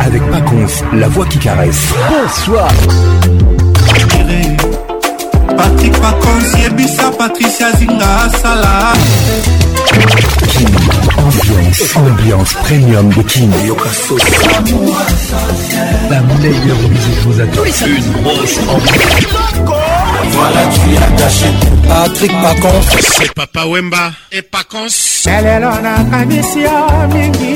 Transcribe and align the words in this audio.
avec 0.00 0.22
Paconce, 0.30 0.84
la 0.94 1.08
voix 1.08 1.26
qui 1.26 1.38
caresse. 1.38 1.80
Bonsoir. 2.08 2.68
Patrick 5.56 5.92
Paconce, 6.00 6.62
Yebisa, 6.62 7.10
Patricia 7.18 7.72
Zinga, 7.76 8.28
Salah. 8.42 8.92
King, 10.52 10.68
ambiance, 11.18 11.96
ambiance 11.96 12.52
premium 12.64 13.08
de 13.10 13.22
King. 13.22 13.50
La 16.10 16.20
meilleure 16.20 16.78
musique 16.88 17.18
vous 17.24 17.32
tous. 17.56 17.84
Une 17.86 18.22
grosse 18.22 18.58
ambiance. 18.68 19.97
Voilà, 20.38 20.66
tu 20.68 20.96
as 21.02 21.10
gâché 21.20 21.46
Patrick 21.88 22.30
Pacons 22.30 22.82
C'est 23.00 23.32
Papa 23.34 23.66
Wemba 23.66 24.12
et 24.30 24.42
Pacons 24.42 25.26
Elelo 25.26 25.72
nakanisi 25.82 26.60
yo 26.60 27.08
mingi 27.12 27.54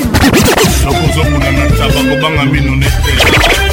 Nakozomona 0.85 1.51
na 1.55 1.65
taba 1.77 2.01
kobanga 2.09 2.43
mino 2.51 2.75
nete 2.75 3.72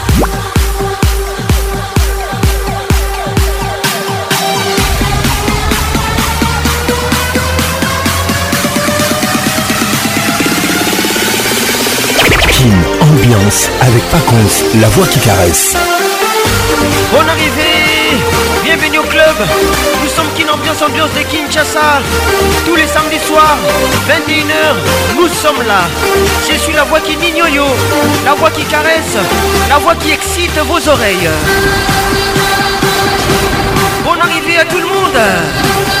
ambiance 13.23 13.69
avec 13.81 14.03
Paconce, 14.09 14.63
la 14.81 14.87
voix 14.89 15.05
qui 15.07 15.19
caresse. 15.19 15.75
Bonne 17.13 17.29
arrivée 17.29 18.17
Bienvenue 18.63 18.97
au 18.99 19.03
club 19.03 19.35
Nous 20.01 20.09
sommes 20.09 20.27
Kin 20.35 20.51
Ambiance 20.51 20.81
Ambiance 20.81 21.09
de 21.11 21.21
Kinshasa 21.23 22.01
Tous 22.65 22.75
les 22.75 22.87
samedis 22.87 23.19
soirs, 23.27 23.57
21h, 24.07 25.17
nous 25.19 25.27
sommes 25.27 25.61
là 25.67 25.87
Je 26.49 26.55
suis 26.57 26.73
la 26.73 26.83
voix 26.83 26.99
qui 26.99 27.15
dit 27.15 27.33
la 28.25 28.33
voix 28.33 28.49
qui 28.49 28.63
caresse, 28.63 29.17
la 29.69 29.77
voix 29.77 29.95
qui 29.95 30.11
excite 30.11 30.57
vos 30.65 30.89
oreilles 30.89 31.29
Bonne 34.05 34.21
arrivée 34.21 34.57
à 34.57 34.65
tout 34.65 34.77
le 34.77 34.87
monde 34.87 36.00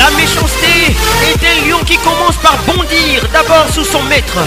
La 0.00 0.10
méchanceté 0.16 0.96
est 1.28 1.44
un 1.46 1.68
lion 1.68 1.78
qui 1.84 1.98
commence 1.98 2.36
par 2.42 2.56
bondir 2.66 3.20
d'abord 3.34 3.66
sous 3.74 3.84
son 3.84 4.02
maître. 4.04 4.38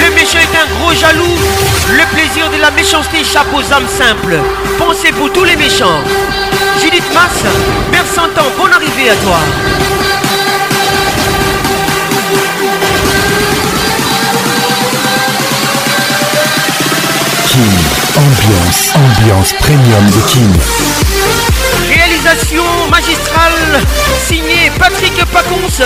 Le 0.00 0.14
méchant 0.14 0.38
est 0.38 0.56
un 0.56 0.66
gros 0.80 0.92
jaloux. 0.94 1.36
Le 1.90 2.04
plaisir 2.16 2.48
de 2.50 2.56
la 2.56 2.70
méchanceté 2.70 3.20
échappe 3.20 3.48
aux 3.52 3.72
âmes 3.72 3.88
simples. 3.88 4.38
Pensez 4.78 5.12
pour 5.12 5.30
tous 5.32 5.44
les 5.44 5.56
méchants. 5.56 6.00
Judith 6.82 7.04
Masse, 7.12 7.44
mère 7.92 8.04
Santan, 8.14 8.42
temps, 8.42 8.52
bonne 8.58 8.72
arrivée 8.72 9.10
à 9.10 9.16
toi. 9.16 9.38
King, 17.48 17.72
ambiance, 18.16 18.92
ambiance 18.94 19.52
premium 19.60 20.06
de 20.08 20.30
King. 20.30 20.54
Réalisation 21.88 22.62
magistral 22.90 23.52
signé 24.26 24.70
Patrick 24.78 25.14
Pacons, 25.32 25.76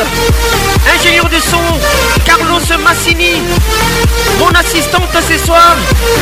ingénieur 0.99 1.29
de 1.29 1.37
son 1.39 1.63
Carlos 2.25 2.61
Massini. 2.85 3.43
Mon 4.39 4.49
assistante 4.51 5.03
ce 5.29 5.39
soir, 5.45 5.77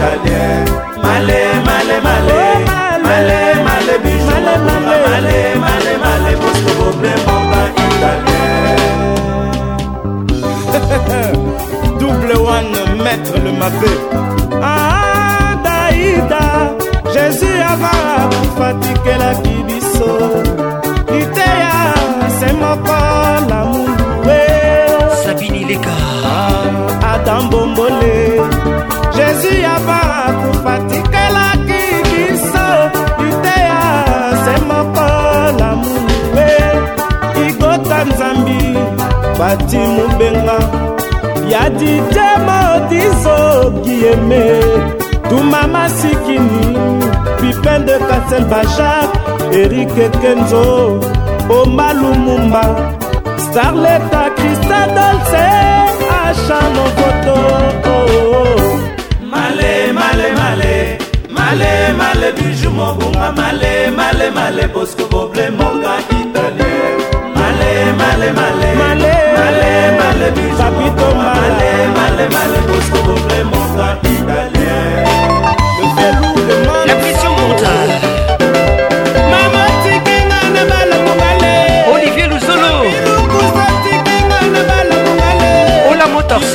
italien 0.00 0.64
male 1.02 1.42
male 1.68 1.96
male 2.06 2.40
male 3.06 3.40
male 3.68 3.94
bijou 4.04 4.40
male 4.96 5.38
male 5.64 5.92
male 6.04 6.32
bosko 6.42 6.70
boble 6.78 7.12
bomba 7.26 7.60
italien 7.86 8.80
double 12.02 12.36
one 12.56 12.70
maître 13.04 13.36
le 13.46 13.52
mapé 13.62 13.92
ah, 14.70 14.70
ah 14.72 15.50
daïda 15.64 16.44
jésus 17.14 17.58
avara 17.72 18.16
bafatikelaki 18.34 19.56
biso 19.68 20.08
liteya 21.12 21.76
se 22.40 22.48
moko 22.62 22.98
lamundu 23.50 24.06
we 24.26 24.42
sabini 25.24 25.62
leka 25.72 25.96
ah, 26.36 27.12
adam 27.14 27.42
bombole 27.50 28.79
jésus 29.34 29.64
ava 29.64 29.98
kufatikelaki 30.42 31.82
biso 32.10 32.66
yuteya 33.26 33.78
se 34.44 34.54
moko 34.68 35.06
lamunu 35.60 36.14
we 36.34 36.48
igota 37.48 37.98
nzambi 38.08 38.60
bati 39.38 39.78
mobenga 39.96 40.58
ya 41.52 41.64
didie 41.78 42.30
modiso 42.46 43.36
gieme 43.84 44.46
tuma 45.28 45.62
masikini 45.74 46.66
pipin 47.40 47.80
de 47.86 47.96
kasel 48.08 48.44
bajak 48.52 49.10
erike 49.60 50.06
kenzo 50.20 50.64
omalumumba 51.58 52.64
starleta 53.44 54.22
krista 54.36 54.80
dolce 54.96 55.46
acha 56.22 56.58
novoto 56.74 57.89
male 61.50 61.92
male 62.00 62.28
biju 62.36 62.70
mobunga 62.78 63.26
male 63.38 63.90
male 63.98 64.26
male 64.38 64.64
bosco 64.74 65.04
boble 65.12 65.46
moka 65.58 65.94
italien 66.18 66.94
male 67.38 67.72
male 68.00 68.28
male 68.38 68.68
male 68.80 69.12
male 69.38 69.72
male 70.00 70.26
biju 70.36 70.52
papito 70.60 71.08
male 71.20 71.70
male 71.96 72.24
male 72.36 72.58
bosco 72.68 72.98
boble 73.06 73.40
moka 73.50 73.88
italien 74.12 74.94
le 75.78 75.86
velou 75.96 76.32
le 76.48 76.54
monde 76.66 76.84
la 76.88 76.94
pression 77.00 77.30
monte 77.38 77.70
Olivier 81.94 82.26
Luzolo 82.32 82.74
Ola 85.90 86.06
Motors 86.14 86.52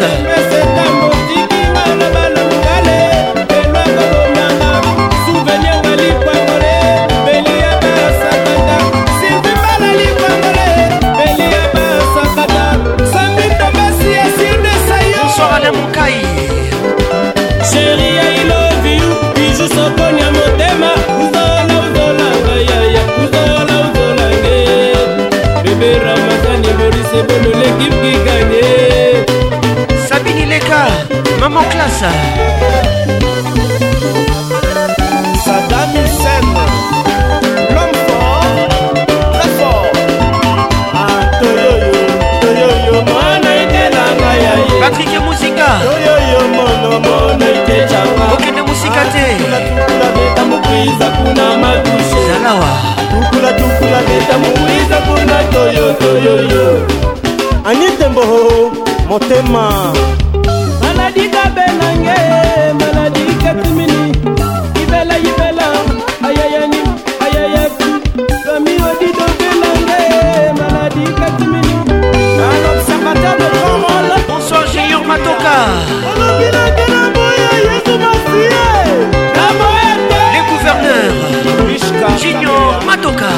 maman 31.49 31.65
classe 31.69 32.05
Saddam 35.45 35.89
Hussein 35.93 36.47
l'homme 37.73 37.97
fort 38.07 39.03
très 39.33 39.49
fort 39.57 39.85
atoyoyo 41.05 42.01
ah, 42.19 42.41
toyoyo 42.41 42.95
mona 43.09 43.49
ekelanga 43.63 44.29
ya 44.45 44.53
ye 44.65 44.79
Patrick 44.81 45.13
Musika 45.27 45.67
toyoyo 45.87 46.41
mono 46.57 46.91
mona 47.05 47.45
ekecanga 47.57 48.25
okende 48.33 48.61
musika 48.69 49.01
te 49.13 49.23
tukula 49.37 50.07
beta 50.15 50.43
mokwiza 50.49 51.07
kuna 51.17 51.45
makushe 51.63 52.19
zalawa 52.27 52.71
tukula 53.11 53.49
tukula 53.59 53.99
beta 54.09 54.35
mokwiza 54.43 54.97
kuna 55.07 55.37
toyo 55.53 55.85
toyoyo 55.93 56.87
anyitembo 57.69 58.23
motema 59.09 59.93
abelange 61.63 62.17
maladi 62.81 63.25
katumini 63.43 64.01
ibela 64.83 65.17
ibela 65.29 65.67
ayayani 66.27 66.81
ayayatu 67.25 67.87
ami 68.55 68.73
odi 68.89 69.09
dobelange 69.17 70.01
maladi 70.59 71.05
katumini 71.21 71.73
un 72.49 72.61
observateur 72.73 73.33
de 73.41 73.47
grand 73.53 73.77
rôle 73.85 74.13
bonsoir 74.29 74.63
Junior 74.73 75.01
Matoka 75.11 75.57
olobinaki 76.09 76.85
na 76.93 77.01
boya 77.15 77.49
yesu 77.67 77.93
masie 78.03 78.61
na 79.37 79.45
moete 79.57 80.17
les 80.33 80.41
gouverneurs 80.49 81.51
Junior 82.21 82.65
Matoka 82.87 83.31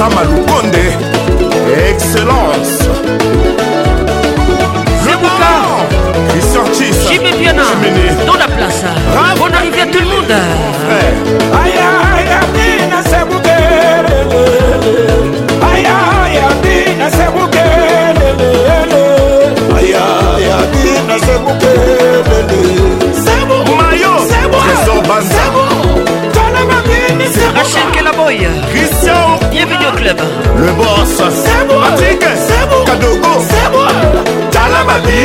sama 0.00 0.22
lukonde 0.24 0.84
excellence 1.90 2.86
le 5.06 5.14
boucan 5.20 5.60
christian 6.30 6.64
chis 6.74 6.90
jimé 7.12 7.32
piana 7.38 7.64
dans 8.26 8.38
la 8.38 8.46
place 8.48 8.82
bravo 9.14 9.44
on 9.50 9.54
arrive 9.54 9.74
à 9.78 9.84
tout 9.86 9.98
le 9.98 10.06
monde 10.06 10.34
frère 10.86 11.19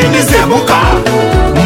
Lini 0.01 0.21
Zebuka 0.21 0.79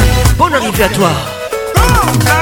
Bonne 0.41 0.55
arrivée 0.55 0.85
à 0.85 0.89
toi. 0.89 1.11
Oh, 1.77 2.40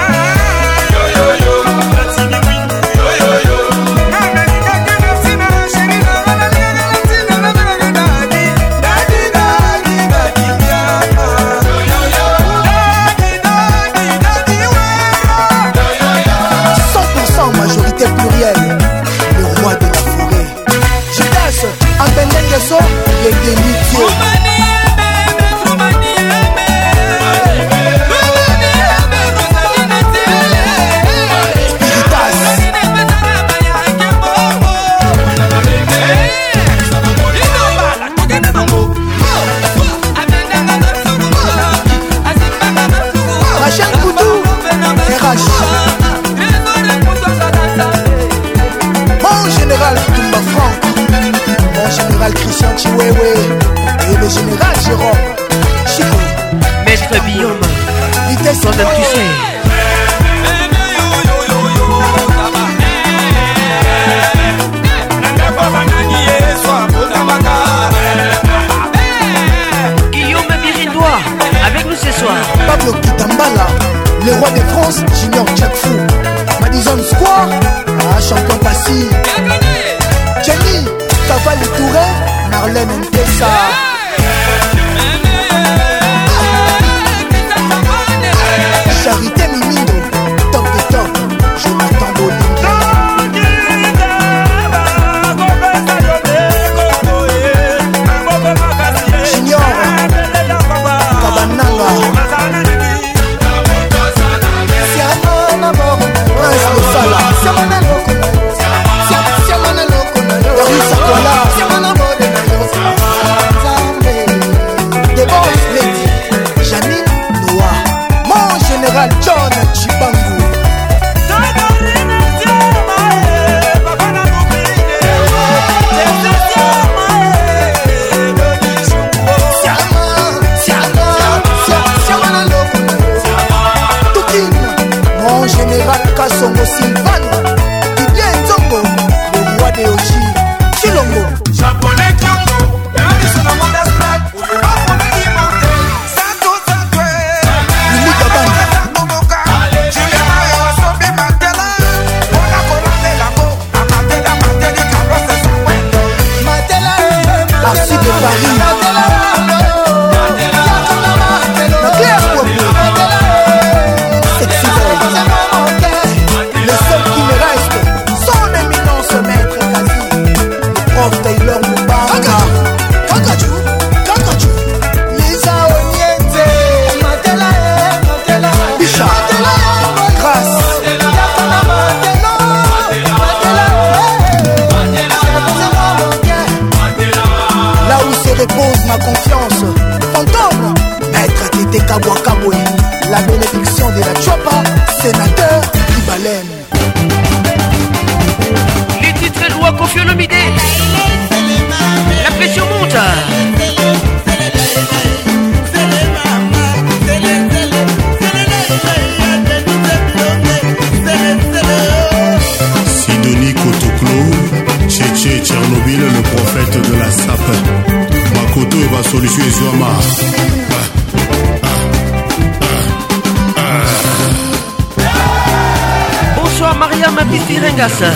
bakisi 227.29 227.59
rengasa 227.61 228.09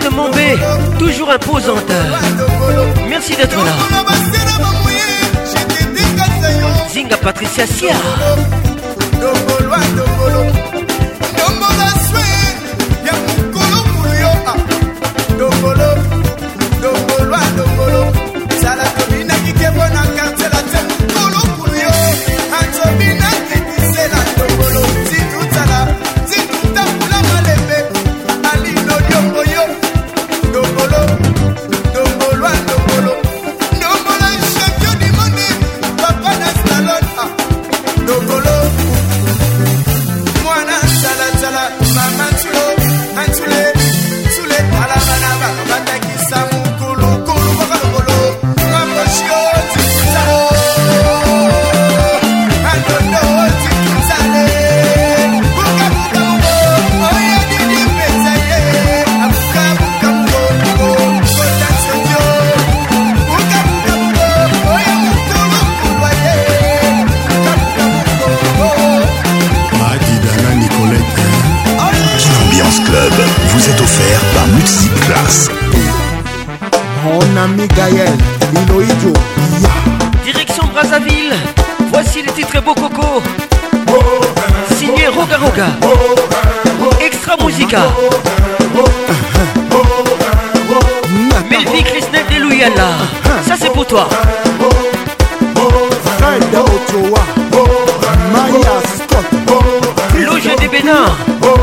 de 0.00 0.08
mon 0.10 0.30
bé, 0.30 0.56
toujours 0.98 1.30
imposante. 1.30 1.84
Merci 3.08 3.34
d'être 3.36 3.56
là. 3.56 3.72
zinga 6.92 7.16
patricia 7.24 7.64
sia 7.64 7.96
Sala 18.62 18.86
tobinaki 18.94 19.50
ke 19.58 19.66
mpo 19.74 19.84
na 19.90 20.02
kartier 20.14 20.50
la 20.52 20.60
teme 20.70 20.91
Voici 81.92 82.22
le 82.26 82.32
titre 82.32 82.60
Beau 82.60 82.74
Coco. 82.74 83.22
Signé 84.76 85.06
Roga 85.08 85.36
Roga. 85.36 85.66
Extra 87.04 87.36
Musica. 87.44 87.80
Melvi 91.48 91.82
de 91.82 92.40
Louyala. 92.42 92.88
Ça 93.46 93.54
c'est 93.60 93.70
pour 93.70 93.86
toi. 93.86 94.08
Loge 100.18 100.56
des 100.58 100.68
Bénins. 100.68 101.12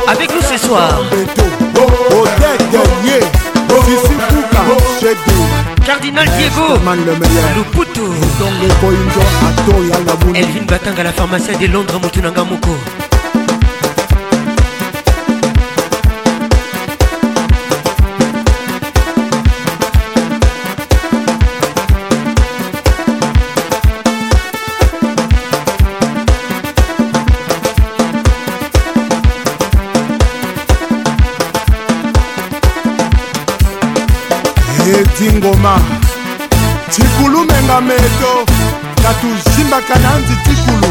Avec 0.07 0.31
nous 0.33 0.41
ce 0.41 0.57
soir. 0.65 0.91
Sego 6.55 7.57
Luputu 7.57 8.13
Elvin 10.33 10.65
Batanga 10.65 11.03
la 11.03 11.11
pharmacie 11.11 11.55
de 11.57 11.67
Londres 11.67 11.99
Moutunanga 12.01 12.43
Moko 12.43 12.75
etingoma 34.89 35.75
tikulu 36.89 37.45
menga 37.45 37.81
meto 37.81 38.31
katuzimbaka 39.03 39.93
na 39.99 40.11
nzi 40.19 40.35
tikulu 40.43 40.89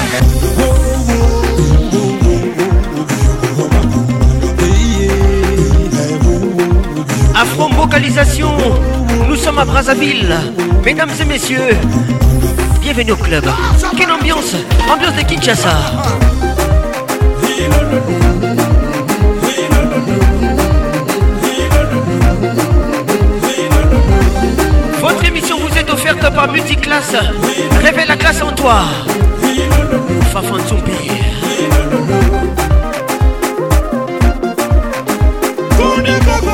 Afro-vocalisation, 7.35 8.51
nous 9.27 9.35
sommes 9.35 9.59
à 9.59 9.65
Brazzaville. 9.65 10.35
Mesdames 10.83 11.09
et 11.19 11.25
messieurs, 11.25 11.75
bienvenue 12.81 13.11
au 13.11 13.15
club. 13.17 13.43
Quelle 13.97 14.11
ambiance 14.11 14.55
Ambiance 14.91 15.15
de 15.15 15.21
Kinshasa. 15.23 15.81
multiclasse, 26.45 27.15
révèle 27.81 28.09
la 28.09 28.15
classe 28.15 28.41
en 28.43 28.51
toi. 28.51 28.81
Fafan 30.31 30.59
Zombie. 30.67 30.91
pied 36.23 36.46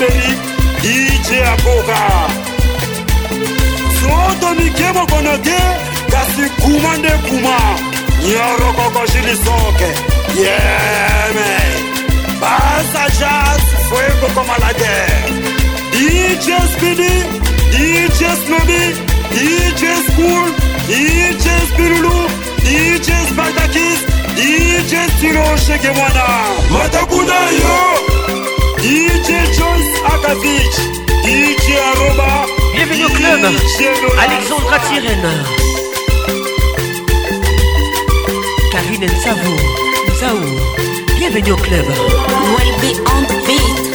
mulaleli 0.00 0.34
ije 0.84 1.40
yakoka 1.40 1.98
soto 4.00 4.54
mikebo 4.58 5.06
kono 5.10 5.36
te 5.44 5.60
kasi 6.10 6.44
kuma 6.62 6.96
nde 6.98 7.10
kuma 7.28 7.58
nyorokokosili 8.28 9.34
soke 9.44 9.88
yeme 10.40 11.54
basa 12.40 13.04
jas 13.20 13.62
fuego 13.88 14.26
komalage 14.34 14.98
ije 16.00 16.56
spidi 16.74 17.14
ije 17.84 18.30
snobi 18.46 18.94
ije 19.40 19.92
skul 20.06 20.46
ije 20.88 21.32
spirulu 21.72 22.28
ije 22.70 23.16
sbatakis 23.32 24.00
ije 24.44 25.00
siroshegemwana 25.20 26.26
matakuna 26.70 27.34
yo 27.60 28.05
DJ 28.80 29.32
Jones 29.56 29.88
Akavich, 30.04 30.76
DJ 31.24 31.64
Aroba. 31.90 32.46
Bienvenue 32.74 33.04
au 33.06 33.08
club, 33.08 33.40
Alexandra 34.20 34.78
Tyrène. 34.80 35.28
Karine 38.70 39.06
Nzavo, 39.06 39.56
Nzao, 40.08 41.08
bienvenue 41.18 41.52
au 41.52 41.56
club. 41.56 41.84
Well 41.86 42.72
be 42.80 42.98
on 43.06 43.26
beat. 43.46 43.85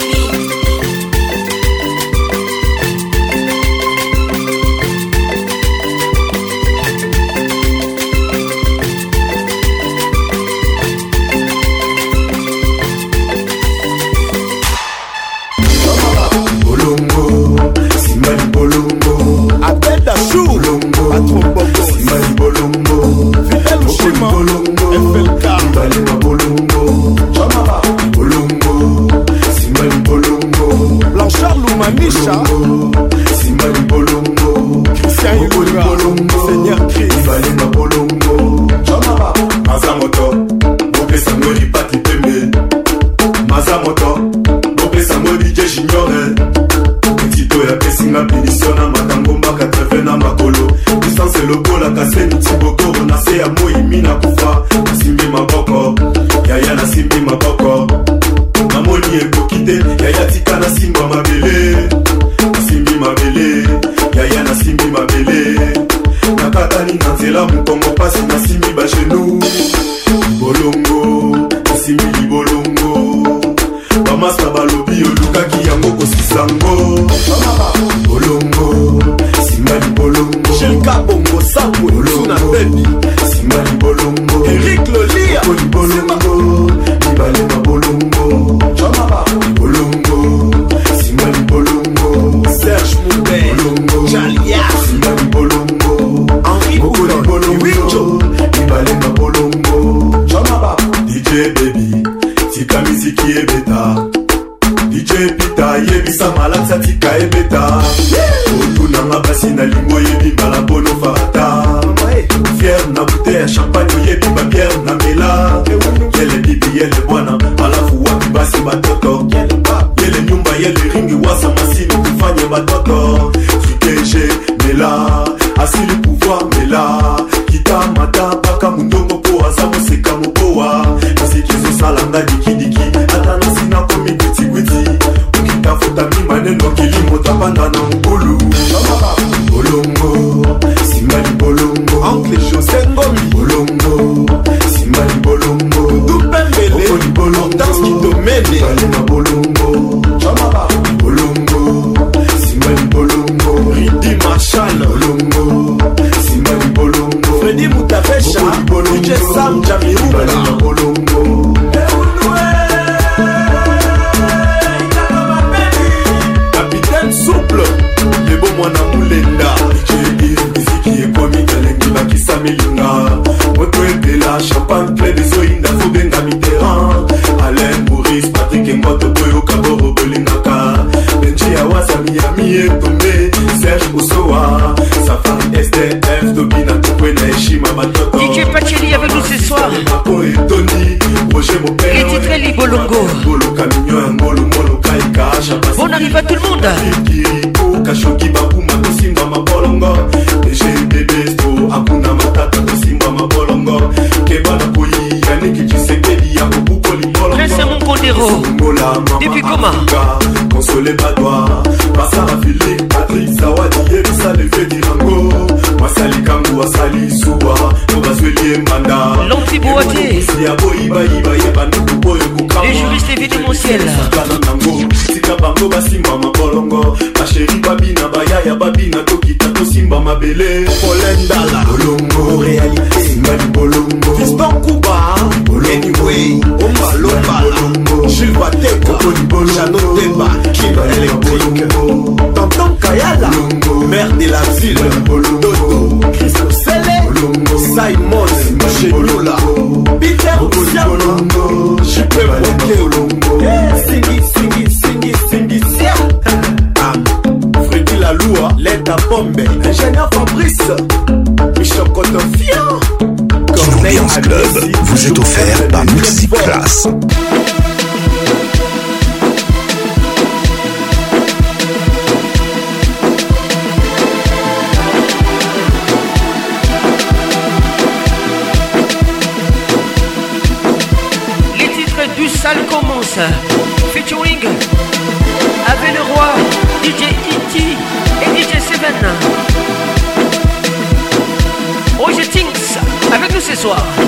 소아 293.62 294.01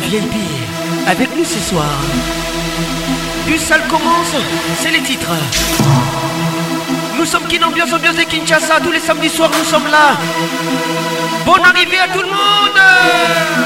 vieille 0.00 0.28
avec 1.06 1.28
nous 1.36 1.44
ce 1.44 1.58
soir. 1.70 1.86
Du 3.46 3.56
sale 3.56 3.80
commence, 3.88 4.26
c'est 4.80 4.90
les 4.90 5.02
titres. 5.02 5.30
Nous 7.16 7.24
sommes 7.24 7.42
son 7.88 7.98
bien 7.98 8.12
de 8.12 8.22
Kinshasa, 8.22 8.80
tous 8.82 8.90
les 8.90 8.98
samedis 8.98 9.28
soirs 9.28 9.52
nous 9.56 9.64
sommes 9.70 9.86
là. 9.88 10.16
Bonne 11.46 11.64
arrivée 11.64 11.98
à 11.98 12.08
tout 12.12 12.22
le 12.22 12.26
monde 12.26 13.63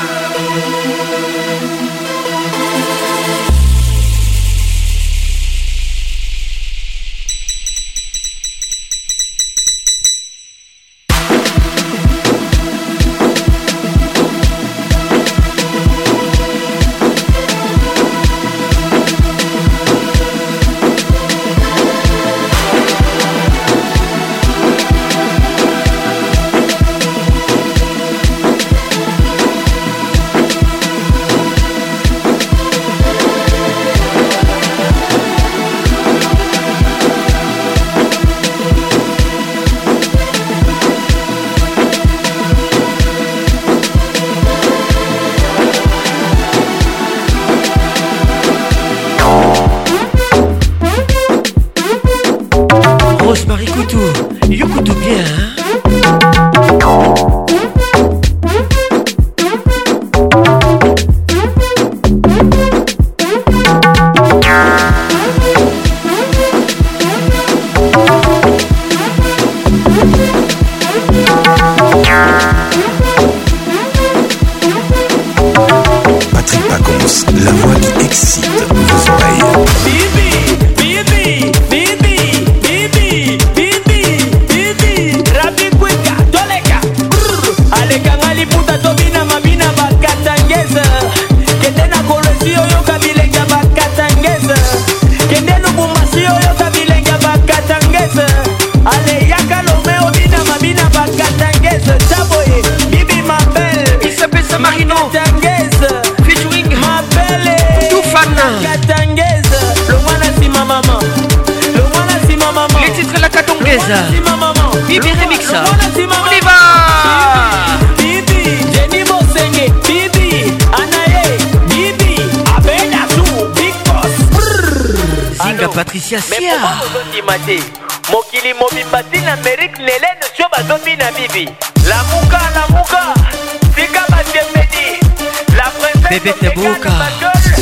Bébé 136.10 136.32
Tebouka 136.40 136.88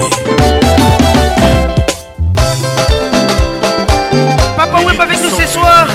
papa 4.57 4.77
wemba 4.87 5.03
avec 5.03 5.19
nous 5.23 5.35
ce 5.41 5.47
soir 5.53 5.87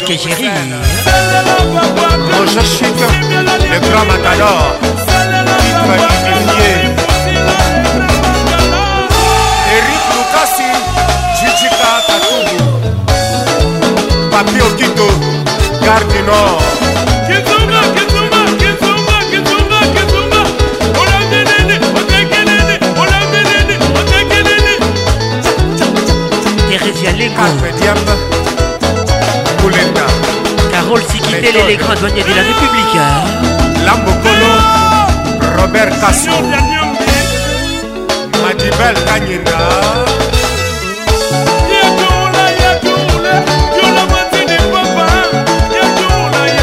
Patrick 0.00 0.26
et 0.26 0.70
adjoint 31.94 32.10
de 32.26 32.34
la 32.34 32.44
République. 32.50 33.00
Lambokolo, 33.86 34.52
Robert 35.56 35.92
Kassou, 36.00 36.44
Madibel 38.42 38.94
Kanyenda. 39.06 39.58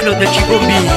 Claude 0.00 0.28
Chibombi. 0.32 0.93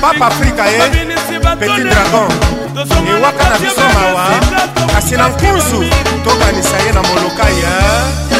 papa 0.00 0.26
afrika 0.28 0.64
ye 0.72 0.76
eh? 0.78 1.12
petit 1.60 1.84
dragon 1.92 2.28
ewaka 3.16 3.44
na 3.52 3.56
biso 3.60 3.86
mawa 3.94 4.24
eh? 4.34 4.40
kasi 4.96 5.14
na 5.16 5.28
nkuzu 5.28 5.80
tokanisa 6.24 6.76
ye 6.84 6.90
na 6.92 7.02
moloka 7.02 7.44
ya 7.62 7.74
eh? 8.32 8.39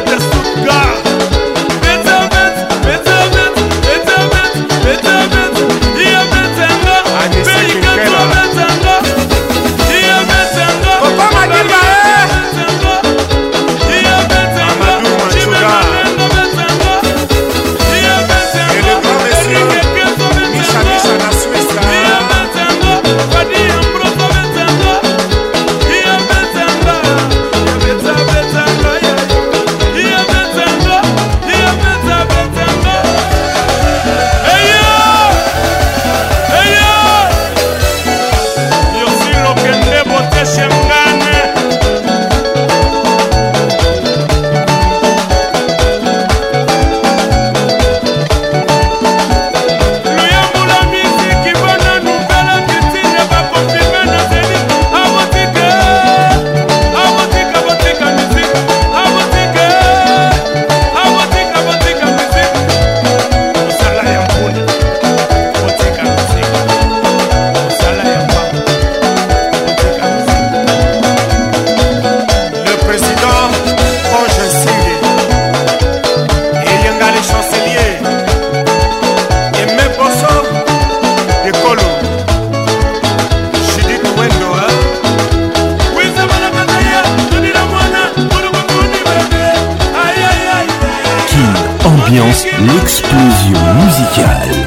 L'explosion 92.67 93.73
musicale. 93.73 94.65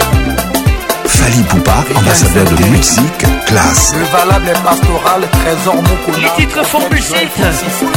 Fali 1.07 1.43
Poupa, 1.45 1.85
ambassadeur 1.95 2.45
de 2.49 2.65
musique, 2.71 3.45
classe. 3.47 3.95
Le 3.97 4.05
valable 4.07 4.49
est 4.49 4.63
pastoral, 4.65 5.29
trésor 5.45 5.77
Mokona. 5.77 6.19
Les 6.19 6.31
titres 6.45 6.65
font 6.67 6.81
pulsate. 6.81 7.31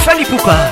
Fali 0.05 0.23
Poupa. 0.25 0.69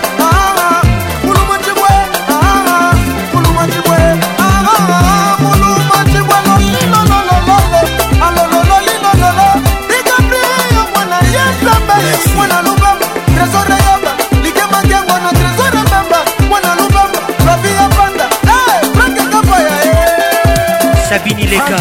Sabini 21.16 21.48
Leka 21.48 21.80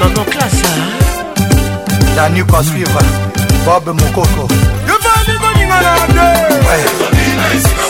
Maman 0.00 0.22
classe 0.22 0.70
Danu 2.14 2.44
qu'on 2.46 2.62
suivre 2.62 3.00
Bob 3.66 3.88
Mokoko 3.90 4.46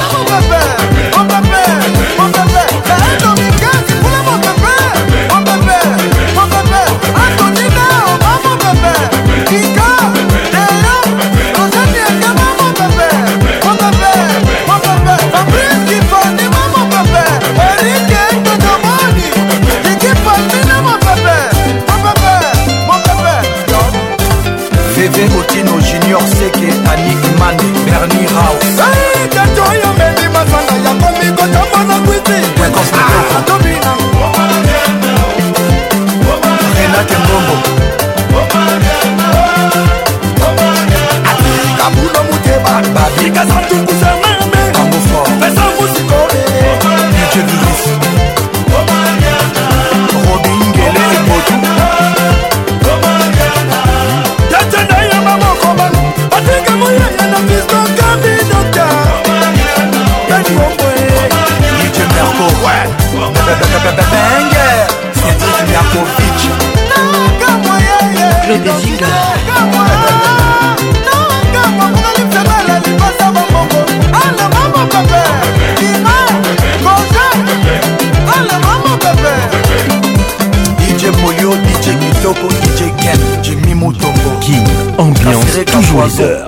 heures 86.19 86.47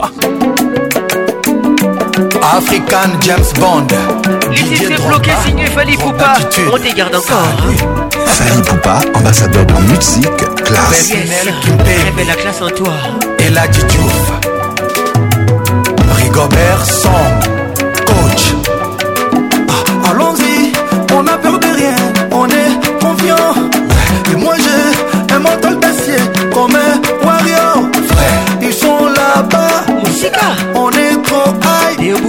African 2.41 3.09
James 3.21 3.45
Bond. 3.59 3.87
Les 4.51 4.95
bloqué, 5.07 5.31
signé 5.45 5.65
Fali 5.67 5.97
Poupa. 5.97 6.33
On 6.73 6.77
dégarde 6.77 7.15
encore. 7.15 7.47
Fali 8.25 8.49
hein. 8.51 8.61
Poupa, 8.65 8.99
ambassadeur 9.13 9.65
de 9.65 9.73
musique, 9.91 10.63
classe. 10.65 11.11
Révèle 11.11 12.27
la 12.27 12.35
classe 12.35 12.61
en 12.61 12.69
toi. 12.69 12.93
Et 13.39 13.49
la 13.49 13.67
Dituf 13.67 14.31
Rigobert 16.15 16.85
Song, 16.85 17.51
coach. 18.05 18.53
Ah, 19.69 20.09
allons-y, 20.11 20.71
on 21.13 21.27
a 21.27 21.37
peur 21.37 21.59
de 21.59 21.65
rien, 21.65 21.95
on 22.31 22.47
est 22.47 22.99
confiant. 22.99 23.53
Et 24.31 24.35
moi 24.35 24.53
j'ai 24.57 25.35
un 25.35 25.39
mental 25.39 25.78
On 30.75 30.89
est 30.91 31.21
trop 31.23 31.51
high 31.63 32.19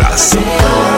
Lucas. 0.00 0.89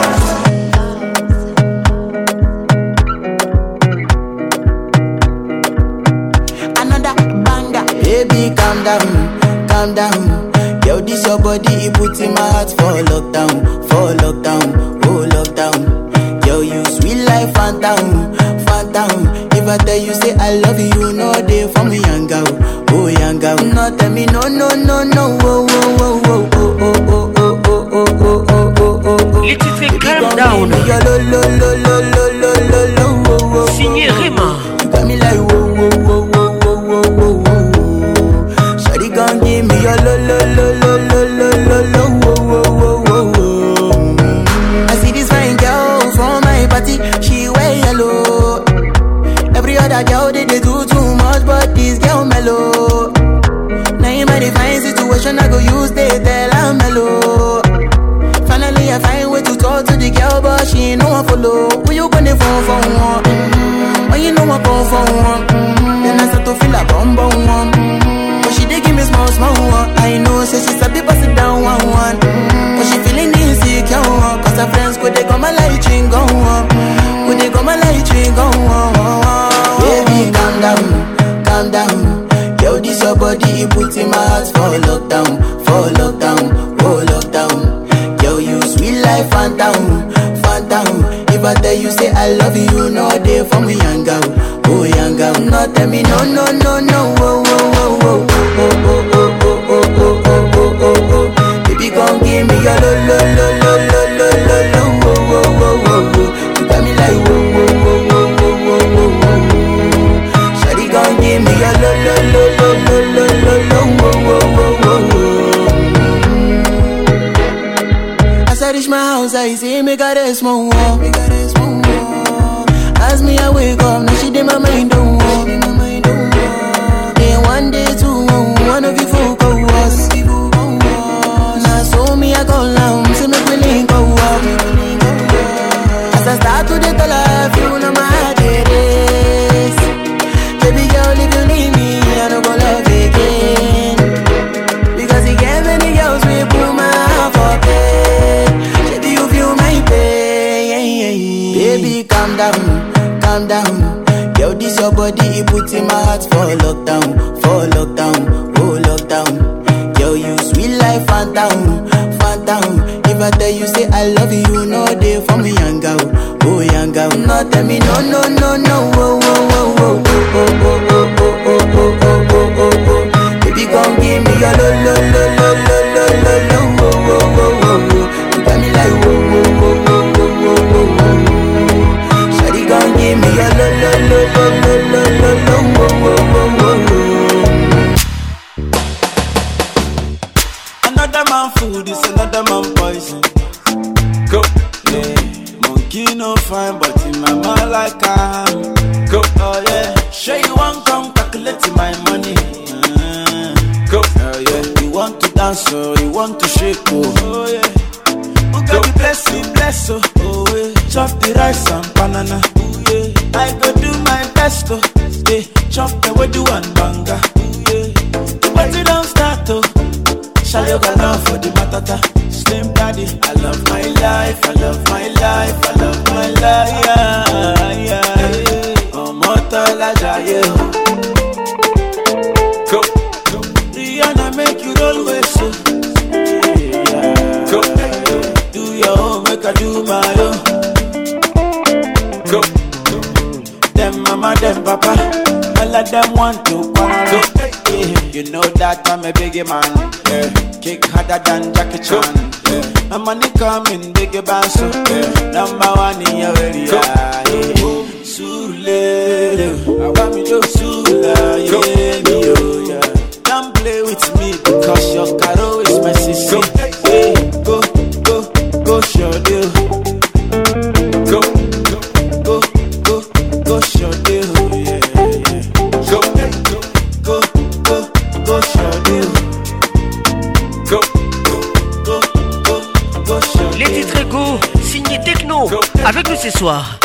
soir. 286.36 286.81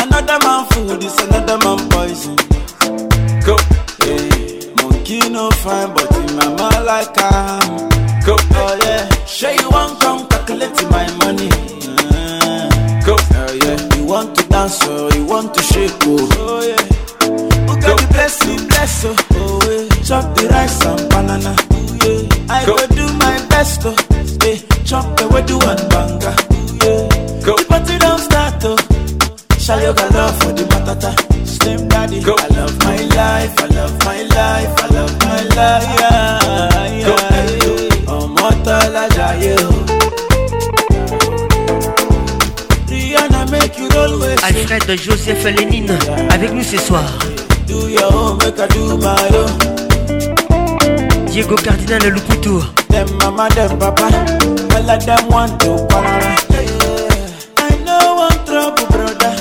à 45.48 45.50
Lénine 45.50 45.98
avec 46.30 46.52
nous 46.52 46.62
ce 46.62 46.76
soir. 46.76 47.02
Diego 51.26 51.54
Cardinal 51.56 52.02
Luputu. 52.08 52.50
Them 52.90 53.08
mama, 53.18 53.48
them 53.50 53.78
papa, 53.78 54.08
all 54.76 54.90
of 54.90 55.06
them 55.06 55.28
want 55.30 55.58
to 55.60 55.76
para. 55.88 56.18
I 57.58 57.76
know 57.84 58.16
one 58.16 58.44
trouble, 58.44 58.86
brother. 58.86 59.36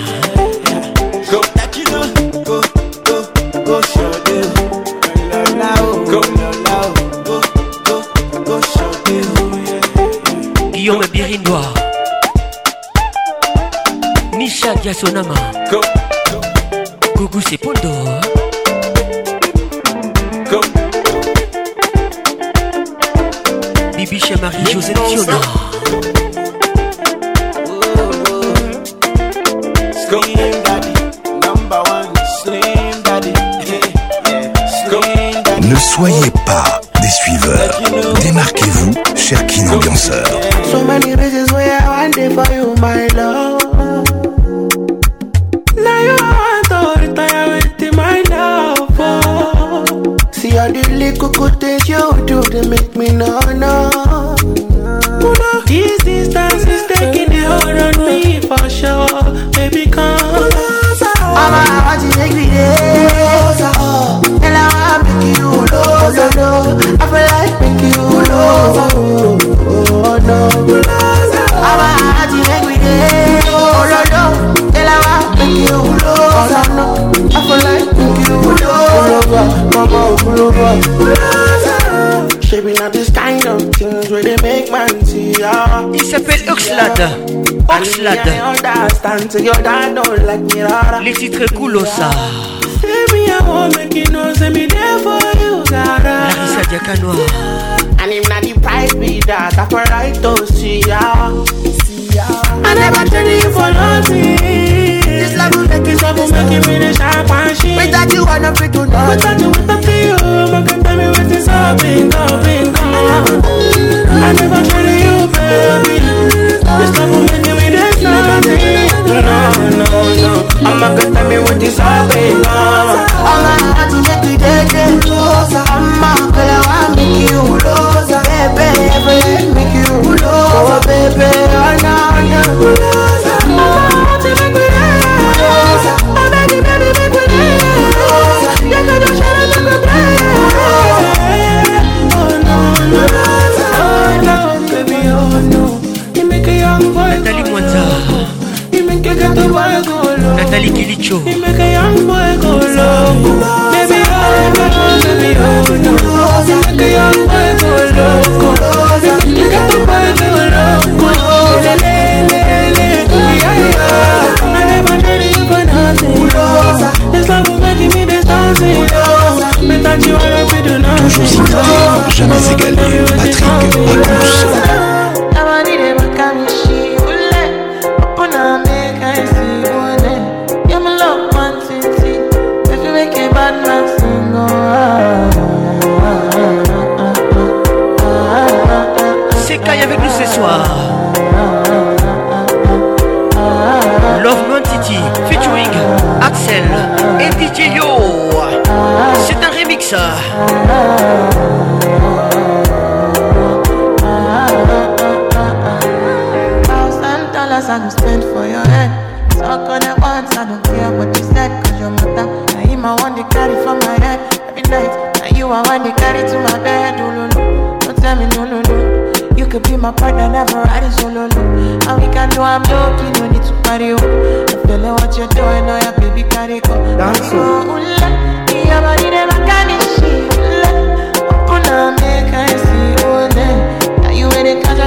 Say 89.35 89.43
your 89.47 89.55
dad 89.65 89.95
don't 89.97 90.23
like 90.27 90.43
me 90.55 90.63
rara. 90.63 91.01
Les 91.01 91.13
titres 91.13 91.51
cool 91.57 91.81
ça. 91.87 92.09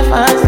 faz 0.09 0.46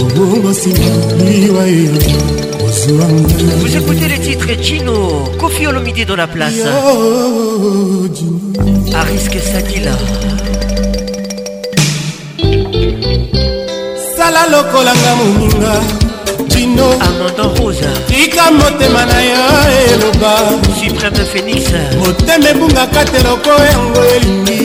obongo 0.00 0.50
nsima 0.50 0.94
liwa 1.24 1.64
yo 1.66 2.37
Vous 2.90 3.76
écoutez 3.76 4.08
les 4.08 4.18
titres 4.18 4.46
Chino, 4.62 5.22
Kofi 5.38 5.66
Olomide 5.66 6.06
dans 6.06 6.16
la 6.16 6.26
place. 6.26 6.54
À 8.94 9.02
risque 9.02 9.38
Sakila. 9.40 9.90
sala 14.16 14.46
lokolanga 14.50 15.12
moninga 15.16 15.80
jino 16.48 16.84
amanda 17.00 17.52
rosa 17.60 17.86
tika 18.06 18.50
motema 18.52 19.04
na 19.06 19.20
yo 19.30 19.42
eloba 19.90 20.32
supreme 20.76 21.24
phénix 21.32 21.64
motema 21.98 22.48
ebungaka 22.50 23.04
te 23.04 23.22
loko 23.22 23.52
yango 23.72 24.00
elingi 24.14 24.58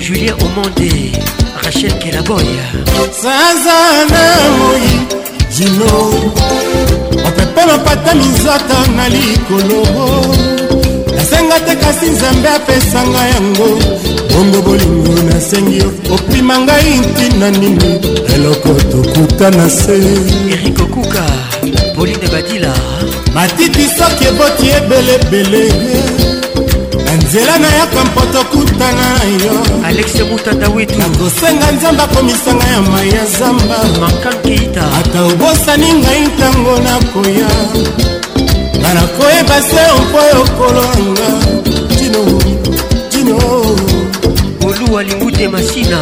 julien 0.05 0.35
omonde 0.45 1.11
rachel 1.63 1.93
kelaboy 1.97 2.45
saza 3.21 3.77
na 4.11 4.25
moi 4.59 4.87
jino 5.55 5.93
opepela 7.27 7.77
pata 7.79 8.13
mizata 8.13 8.79
na 8.97 9.09
likolo 9.09 9.81
nasenga 11.15 11.59
te 11.65 11.75
kasi 11.81 12.05
nzambe 12.11 12.49
apesanga 12.49 13.21
yango 13.33 13.67
bongo 14.33 14.61
bolingo 14.67 15.13
nasengi 15.29 15.81
opima 16.13 16.57
ngai 16.59 16.89
ntina 17.09 17.49
nini 17.51 17.91
eloko 18.33 18.69
tokuta 18.91 19.49
na 19.57 19.69
se 19.69 19.95
erik 20.53 20.77
okuka 20.85 21.25
poline 21.95 22.27
badila 22.33 22.73
matiti 23.35 23.83
soki 23.97 24.23
eboti 24.29 24.65
ebelebele 24.77 25.63
nzela 27.17 27.57
nayaka 27.57 28.05
mpoto 28.05 28.43
kutana 28.43 29.07
yo 29.45 29.85
alexe 29.85 30.23
butatawitu 30.23 30.97
nakosenga 30.97 31.71
nzambe 31.71 32.03
akomisanga 32.03 32.63
ya 32.65 32.81
mai 32.81 33.09
ya 33.09 33.25
zamba 33.25 33.77
makankeita 34.01 34.83
ata 34.99 35.21
obosani 35.23 35.89
ngai 35.99 36.21
ntango 36.27 36.73
nakoya 36.85 37.49
nga 38.79 38.89
nakoyeba 38.93 39.57
se 39.69 39.83
mpo 40.09 40.19
yokolo 40.37 40.81
yanga 40.97 41.29
tino 41.97 42.21
tino 43.11 43.54
dudu 44.85 44.97
alingu 44.97 45.31
te 45.31 45.47
masina 45.47 45.97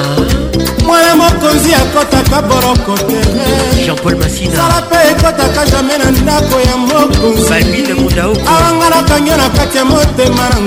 mwana 0.86 1.16
mokonzi 1.16 1.72
akɔtaka 1.74 2.40
boroko 2.48 2.94
te 2.98 3.82
jean-paul 3.86 4.16
masina 4.20 4.56
sala 4.56 4.76
mpe 4.88 4.96
ekɔtaka 5.12 5.62
jamai 5.72 5.98
na 6.02 6.08
ndako 6.12 6.56
ya 6.68 6.76
mokonzibabine 6.78 7.94
modaoko 7.94 8.40
awanga 8.56 8.88
nakangi 8.92 9.30
na 9.40 9.48
kati 9.58 9.78
ya 9.78 9.86
motema 9.86 10.46
na 10.50 10.60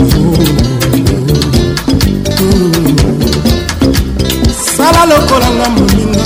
sala 4.77 5.05
lokolanga 5.05 5.69
moninga 5.69 6.23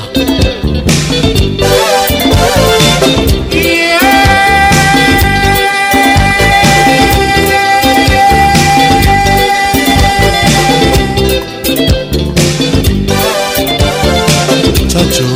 chacho 14.88 15.28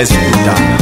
let's 0.00 0.12
go 0.16 0.79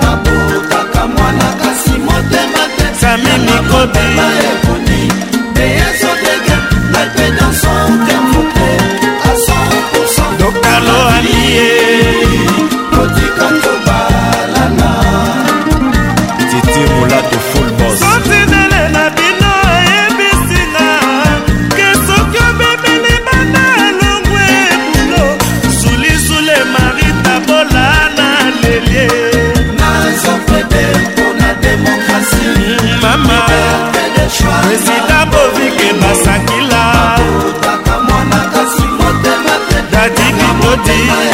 babutaka 0.01 1.07
mwana 1.07 1.49
kasi 1.61 1.97
motema 2.05 2.63
te 2.77 2.85
sami 3.01 3.33
mikobi 3.45 4.62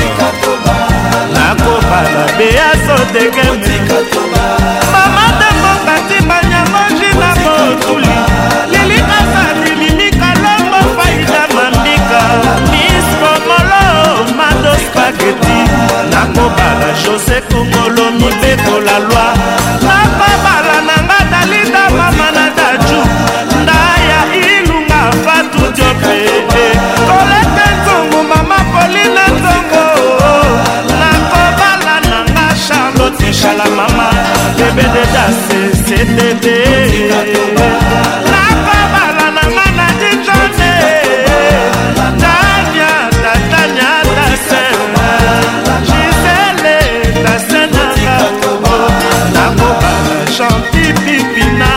nakobala 1.33 2.23
beaso 2.37 2.95
dekeme 3.13 3.73
mama 4.93 5.25
ndengo 5.35 5.73
katimba 5.85 6.37
nyamonji 6.49 7.09
na 7.21 7.31
motuli 7.43 8.17
lilikasani 8.71 9.69
lilikalongo 9.81 10.79
faida 10.97 11.39
mambika 11.55 12.21
miskomolo 12.71 13.91
madospageti 14.39 15.57
nakobala 16.11 16.89
jose 17.03 17.37
kongolo 17.51 18.05
mibekola 18.19 18.97
lwa 19.07 19.27
etete 36.01 36.57
nakabala 37.09 39.27
nanga 39.37 39.65
na 39.77 39.87
dinzone 39.99 40.73
tania 42.21 42.91
tatania 43.25 43.91
tasena 44.09 45.07
gisele 45.87 46.77
tasenanga 47.23 48.15
nakobala 49.35 50.15
chanti 50.37 50.83
pipina 51.03 51.71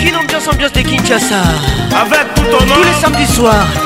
kinambiance 0.00 0.48
ambiance 0.50 0.74
de 0.74 0.82
kinshasa 0.90 1.40
avec 2.02 2.26
tout 2.34 2.46
ton 2.50 2.62
nom 2.66 2.74
tous 2.74 2.84
les 2.84 2.96
samedis 3.00 3.32
soirs 3.36 3.83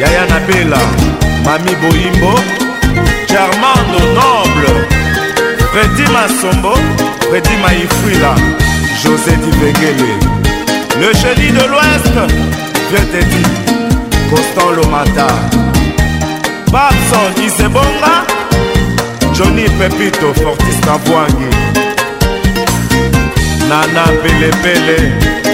yaya 0.00 0.26
nabela 0.28 0.80
mami 1.44 1.74
boyimbo 1.80 2.34
germando 3.28 3.98
noble 4.14 4.86
fredi 5.72 6.04
masombo 6.12 6.74
fredi 7.28 7.56
maifrida 7.62 8.34
josé 9.02 9.36
divegele 9.42 10.12
le 11.00 11.08
jeudi 11.20 11.50
de 11.56 11.66
l'ouest 11.70 12.14
vieux 12.90 13.06
tedi 13.12 13.42
constant 14.30 14.70
lomata 14.76 15.28
babson 16.72 17.32
isebonga 17.46 18.14
johnny 19.34 19.68
pepito 19.78 20.34
fortis 20.40 20.78
nabwangi 20.86 21.50
nana 23.68 24.04
pelepele 24.22 24.58
pele. 24.62 25.49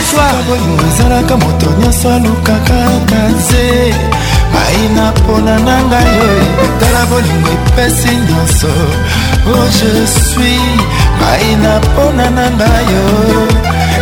ce 0.00 0.10
soir 0.14 0.34
bolingo 0.48 0.84
ezalaka 0.88 1.36
moto 1.36 1.66
nyonso 1.80 2.08
alukaka 2.16 2.76
kanze 3.10 3.64
maina 4.52 5.04
mpona 5.16 5.54
na 5.66 5.76
ngai 5.84 6.18
tala 6.80 7.02
bolingo 7.10 7.50
epesi 7.58 8.12
nyonso 8.28 8.72
o 9.46 9.52
oh, 9.54 9.66
je 9.76 9.90
suis 10.26 10.70
maina 11.20 11.72
mpona 11.84 12.26
na 12.36 12.46
ngai 12.58 12.96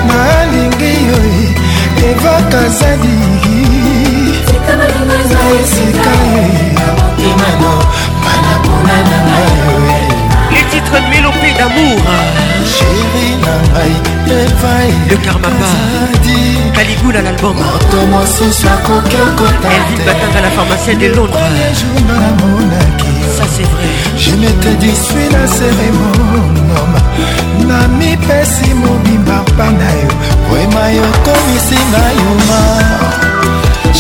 nalingi 0.09 0.95
yo 1.09 1.19
evaka 2.09 2.61
zadi 2.79 3.17
esika 5.61 6.15
emano 7.29 7.73
mana 8.25 8.53
mpona 8.63 8.97
na 9.11 9.19
ngai 9.29 9.88
titre 10.81 10.97
mélopée 11.11 11.55
d'amour 11.59 12.01
chéri 12.65 13.29
na 13.45 13.55
ngai 13.73 13.93
evai 14.43 14.89
le 15.11 15.17
karmapa 15.25 15.73
kaligula 16.75 17.23
l'album 17.23 17.57
moto 17.65 18.01
mosusu 18.13 18.67
akoki 18.77 19.17
okotaelvin 19.29 19.99
batanga 20.07 20.41
la 20.47 20.51
pharmacienne 20.57 20.99
de 20.99 21.09
londres 21.17 21.39
ça 23.37 23.45
c'est 23.55 23.69
vrai 23.75 23.91
je 24.25 24.31
ne 24.43 24.51
te 24.63 24.71
disui 24.87 25.27
na 25.37 25.45
seremonoma 25.59 27.03
na 27.69 27.79
mipesi 27.99 28.71
mobimba 28.83 29.39
mpa 29.49 29.69
na 29.81 29.91
yo 30.01 30.11
poema 30.47 30.85
yo 30.99 31.07
komisi 31.27 31.79
na 31.95 32.05
yuma 32.19 32.63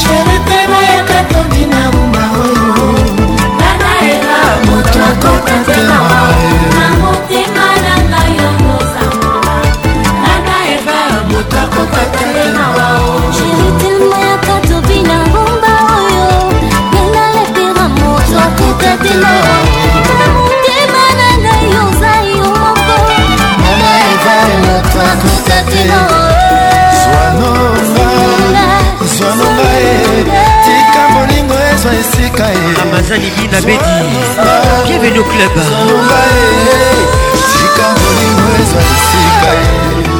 sheri 0.00 0.36
te 0.48 0.60
nayoka 0.72 1.18
tondi 1.32 1.62
na 1.72 1.80
rumba 1.94 2.24
oyo 2.42 2.92
oh. 2.94 2.97
moto 4.78 4.98
akokotela 5.10 5.96
motema 7.02 7.66
na 7.84 7.94
ngai 8.10 8.32
yo 8.40 8.48
mosango 8.64 9.38
nana 10.22 10.56
eva 10.76 10.98
moto 11.30 11.56
akokotela 11.64 12.64
jelitilma 13.36 14.16
ya 14.26 14.36
katobi 14.46 14.98
na 15.08 15.18
rumba 15.32 15.72
oyo 15.96 16.30
nena 16.92 17.22
lepera 17.34 17.84
moto 17.98 18.34
akokotela 18.46 19.30
motema 20.44 21.04
na 21.20 21.28
ngai 21.42 21.64
yo 21.74 21.80
ozai 21.88 22.28
yo 22.38 22.52
moko 22.86 22.96
nana 23.62 23.90
eva 24.12 24.36
moto 24.64 24.98
akokotela 25.12 26.17
Amazani 31.90 32.00
esika 32.00 33.60
qui 33.62 33.70
est 33.72 33.78
club 35.00 35.56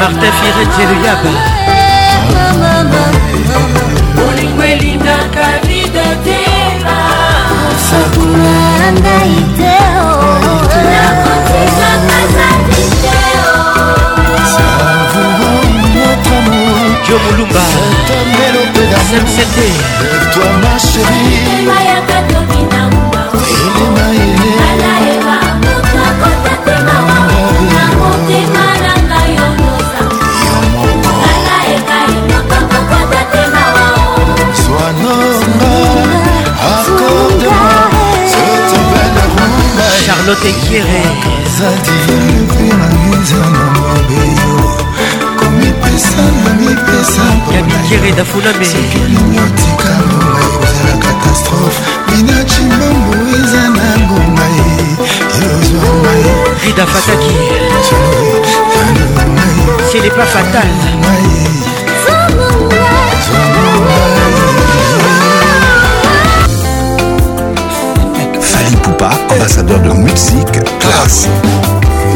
martin 0.00 0.32
firet 0.40 0.68
jeluyaba 0.76 1.32
bolingo 4.16 4.62
elingaka 4.72 5.44
nakosokuna 7.72 8.52
na 8.78 8.92
ngai 8.92 9.46
te 9.56 9.72
Yo 17.10 17.16
Moulumba 17.24 17.62
Sam 19.08 19.24
Sete 19.26 19.66
Lève-toi 20.02 20.50
ma 20.62 20.72
chérie 20.78 21.40
charlotte 40.24 40.48
ekiere 40.48 40.98
ya 47.54 47.60
mikiere 47.66 48.08
dafulabeolinyotikaloakozala 48.16 50.94
katastrophe 51.02 51.82
binacimbambo 52.06 53.12
eza 53.38 53.62
na 53.76 53.86
ngonga 53.98 54.46
ye 54.56 54.66
rida 56.64 56.84
fataki 56.86 57.34
c'est 59.90 60.02
le 60.04 60.10
pas 60.16 60.26
fatal 60.34 60.68
papa 69.02 69.34
ambassadeur 69.34 69.80
de 69.80 69.92
musique 69.94 70.58
classe 70.78 71.26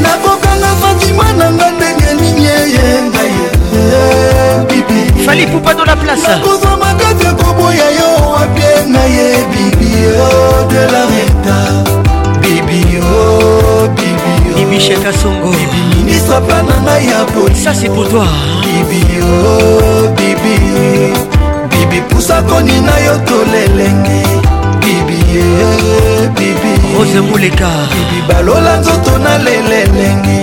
nakokanga 0.02 0.70
fatima 0.80 1.26
na 1.38 1.46
nga 1.54 1.68
ndenge 1.74 2.10
nini 2.20 2.46
eyengaye 2.46 3.44
fali 5.26 5.46
pupado 5.46 5.84
la 5.84 5.96
place 5.96 6.28
nakozwa 6.28 6.72
makasi 6.82 7.24
ya 7.26 7.32
koboya 7.32 7.88
yo 7.98 8.08
wapie 8.34 8.72
na 8.94 9.02
ye 9.16 9.26
bibio 9.52 10.26
de 10.70 10.82
la 10.92 11.02
reta 11.10 11.58
bibio 12.40 13.18
bibio 13.96 14.52
bibisheka 14.56 15.12
songo 15.22 15.50
bibiminisa 15.58 16.40
plan 16.40 16.64
na 16.66 16.76
ngai 16.82 17.06
ya 17.10 17.24
poli 17.34 17.56
ça 17.64 17.72
c'est 17.74 17.88
pour 17.90 18.08
toi 18.08 18.26
bibio 18.64 19.26
bibi 20.16 20.56
bibi 21.70 22.00
pusakoni 22.08 22.76
na 22.88 22.94
yo 23.06 23.14
tolelenge 23.28 24.20
bibi 24.80 25.20
bibi 26.36 26.75
ozemuleka 27.01 27.70
balola 28.28 28.77
nzoto 28.81 29.12
na 29.18 29.39
lelelengi 29.44 30.40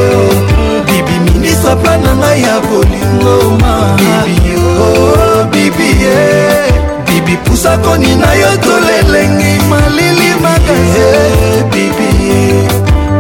bibi 0.88 1.16
minisa 1.26 1.72
plan 1.76 2.02
na 2.04 2.12
ngai 2.22 2.42
ya 2.48 2.56
kolingoma 2.70 3.74
bibie 5.52 6.26
bibi 7.06 7.36
pusakoni 7.44 8.16
na 8.22 8.30
yo 8.42 8.52
tolelengi 8.66 9.52
malili 9.70 10.25
bibi 11.72 12.10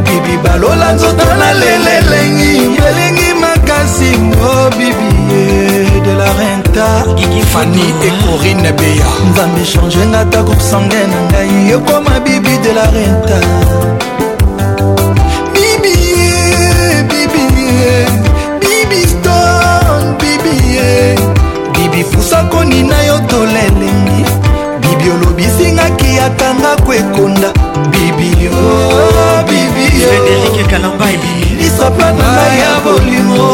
bibi 0.03 0.37
balola 0.43 0.93
nzoto 0.93 1.25
na 1.39 1.51
lele 1.53 1.89
elengi 1.97 2.81
elengi 2.89 3.33
makasi 3.39 4.11
mo 4.35 4.69
bibi 4.77 5.09
eh, 5.31 6.01
de 6.03 6.13
la 6.15 6.29
renta 6.35 6.85
fani 7.53 7.83
ekorine 8.07 8.71
beya 8.75 9.07
nzambe 9.31 9.61
echange 9.61 10.03
ngata 10.11 10.43
kosange 10.43 11.01
na 11.11 11.19
ngai 11.27 11.73
ekoma 11.75 12.19
bibi 12.25 12.55
de 12.63 12.71
la 12.73 12.85
renta 12.95 13.37
bibi 15.55 15.95
eh, 15.95 17.03
bibi 17.09 17.43
eh, 17.95 18.07
bibi 18.69 18.99
stone 19.13 20.07
bibi 20.19 20.57
bibi 21.73 22.03
pusa 22.11 22.43
koni 22.51 22.83
na 22.83 22.99
yo 23.03 23.19
tolelengi 23.31 24.19
bibi 24.81 25.05
olobisi 25.15 25.54
yakanga 26.25 26.75
kwekonda 26.85 27.49
bibio 27.93 28.51
oh, 28.51 29.43
bibiofrédérik 29.49 30.57
oh. 30.61 30.67
kalambai 30.69 31.19
lisapana 31.59 32.29
ya 32.61 32.71
bolimo 32.85 33.47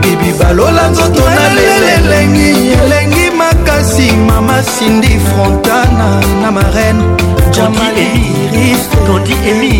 bibi 0.00 0.30
balola 0.40 0.84
nzoto 0.90 1.22
na 1.36 1.44
lelelengi 1.56 2.52
elengi 2.84 3.26
makasi 3.36 4.08
mama 4.28 4.62
sindi 4.62 5.14
frontana 5.28 6.08
na 6.42 6.48
marene 6.52 7.04
Candy 7.48 9.32
Emi, 9.50 9.76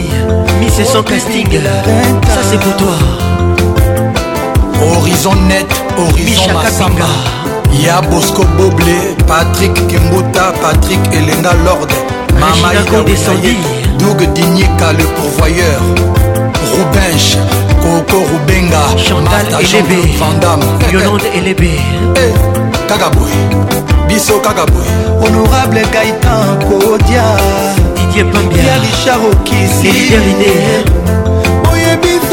Miss 0.59 0.77
son 0.90 1.03
casting, 1.05 1.47
ça 1.53 2.40
c'est 2.51 2.59
pour 2.61 2.74
toi. 2.77 2.97
Horizon 4.81 5.35
net, 5.49 5.69
horizon 5.97 6.53
Massamba. 6.55 7.09
ya 7.73 8.01
bosco 8.01 8.45
boble 8.57 9.15
patrik 9.27 9.73
kimbuta 9.89 10.53
patrik 10.62 10.99
elenga 11.12 11.53
lord 11.65 11.93
mamaidescendi 12.40 13.57
doug 13.99 14.19
dinika 14.35 14.93
le 14.93 15.05
pourvoyeur 15.15 15.81
rubenche 16.73 17.39
koko 17.82 18.19
rubenga 18.32 18.81
chantalvandamyolande 19.07 21.28
elebe 21.36 21.70
hey, 22.16 22.32
kaka 22.89 23.09
boye 23.11 23.39
biso 24.09 24.35
kaka 24.40 24.65
boye 24.66 24.90
honorable 25.20 25.82
gaitan 25.93 26.43
kodia 26.69 27.23
didier 27.97 28.27
pambia 28.32 28.74
richard 28.81 29.20
okisi 29.32 29.90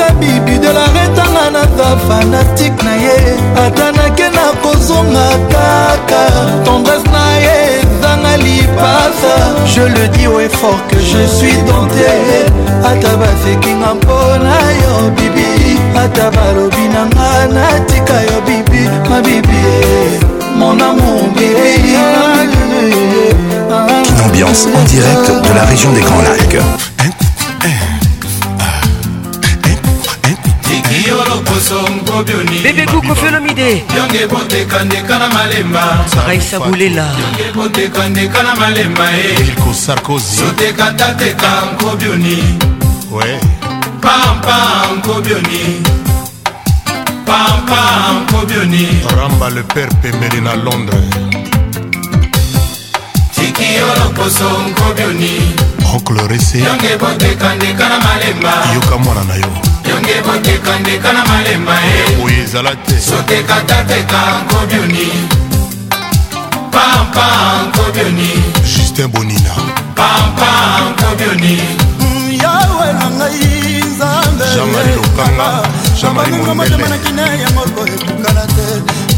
na 0.05 0.11
bibi 0.19 0.57
de 0.59 0.71
la 0.77 0.85
retanga 0.95 1.45
naza 1.55 1.87
fanatike 2.07 2.81
na 2.85 2.93
ye 3.05 3.17
ata 3.63 3.87
nake 3.97 4.27
na 4.37 4.45
kozonga 4.63 5.27
kaka 5.51 6.21
tendresse 6.65 7.09
na 7.15 7.25
ye 7.43 7.55
ezanga 7.81 8.33
lipasa 8.45 9.35
je 9.73 9.83
le 9.95 10.07
dis 10.13 10.27
au 10.27 10.39
effort 10.39 10.79
que 10.91 10.99
je 11.11 11.21
suis 11.37 11.57
donte 11.67 12.11
ata 12.89 13.11
basekinga 13.21 13.89
mpona 13.99 14.55
yo 14.81 14.95
bibi 15.17 15.45
ata 16.03 16.25
balobi 16.35 16.85
na 16.95 17.01
nga 17.13 17.29
natika 17.55 18.17
yo 18.29 18.37
bibi 18.47 18.81
mabibi 19.09 19.61
mon 20.59 20.77
amour 20.89 21.21
bibi 21.37 21.93
Une 24.11 24.21
ambiance 24.23 24.67
en 24.75 24.83
direct 24.95 25.27
de 25.47 25.53
la 25.57 25.65
région 25.65 25.91
des 25.93 26.01
Grands 26.01 26.21
Lacs. 26.21 26.61
songo 31.65 32.21
bioni 32.21 32.59
bebe 32.61 32.83
kuko 32.85 33.15
felomide 33.15 33.83
yonge 33.97 34.27
bondekandeka 34.27 35.17
na 35.17 35.27
malemba 35.33 36.05
raisa 36.27 36.59
bulela 36.59 37.07
yonge 37.21 37.45
bondekandeka 37.55 38.43
na 38.43 38.53
malemba 38.55 39.05
e 39.17 39.51
sarkozy 39.73 40.37
sotekatateka 40.37 41.49
nko 41.73 41.95
bioni 41.97 42.37
we 43.11 43.39
pampa 43.99 44.59
nko 44.97 45.17
bioni 45.25 45.81
pampa 47.25 47.83
nko 48.21 48.45
bioni 48.45 48.85
ramba 49.17 49.49
le 49.49 49.63
père 49.73 49.93
pembeli 50.03 50.41
na 50.41 50.53
londres 50.55 51.09
tikiolokoso 53.33 54.49
nko 54.69 54.85
bioni 54.97 55.33
oncle 55.93 56.27
rese 56.29 56.59
yonge 56.61 56.93
bondekandeka 57.01 57.89
na 57.89 57.97
malemba 58.05 58.53
yoka 58.75 58.97
mwana 58.97 59.23
na 59.23 59.35
yo 59.41 59.74
yonge 59.87 60.21
bokekandeka 60.25 61.13
na 61.13 61.23
malema 61.29 61.73
e 61.73 62.23
oyo 62.25 62.43
ezala 62.43 62.71
te 62.85 62.99
sotekatapeka 63.07 64.21
kobioni 64.49 65.07
pampa 66.73 67.25
kobioni 67.75 68.29
justin 68.71 69.07
bonina 69.07 69.53
pampa 69.95 70.51
kobioni 70.99 71.57
mm, 71.99 72.31
yawe 72.43 72.87
na 72.93 73.07
ngai 73.09 73.41
nzambe 73.91 74.45
jamari 74.55 74.91
lokanga 74.97 75.49
jamari 76.01 76.31
mondelemanakine 76.39 77.21
yango 77.43 77.63
koyebukana 77.75 78.43
te 78.55 78.65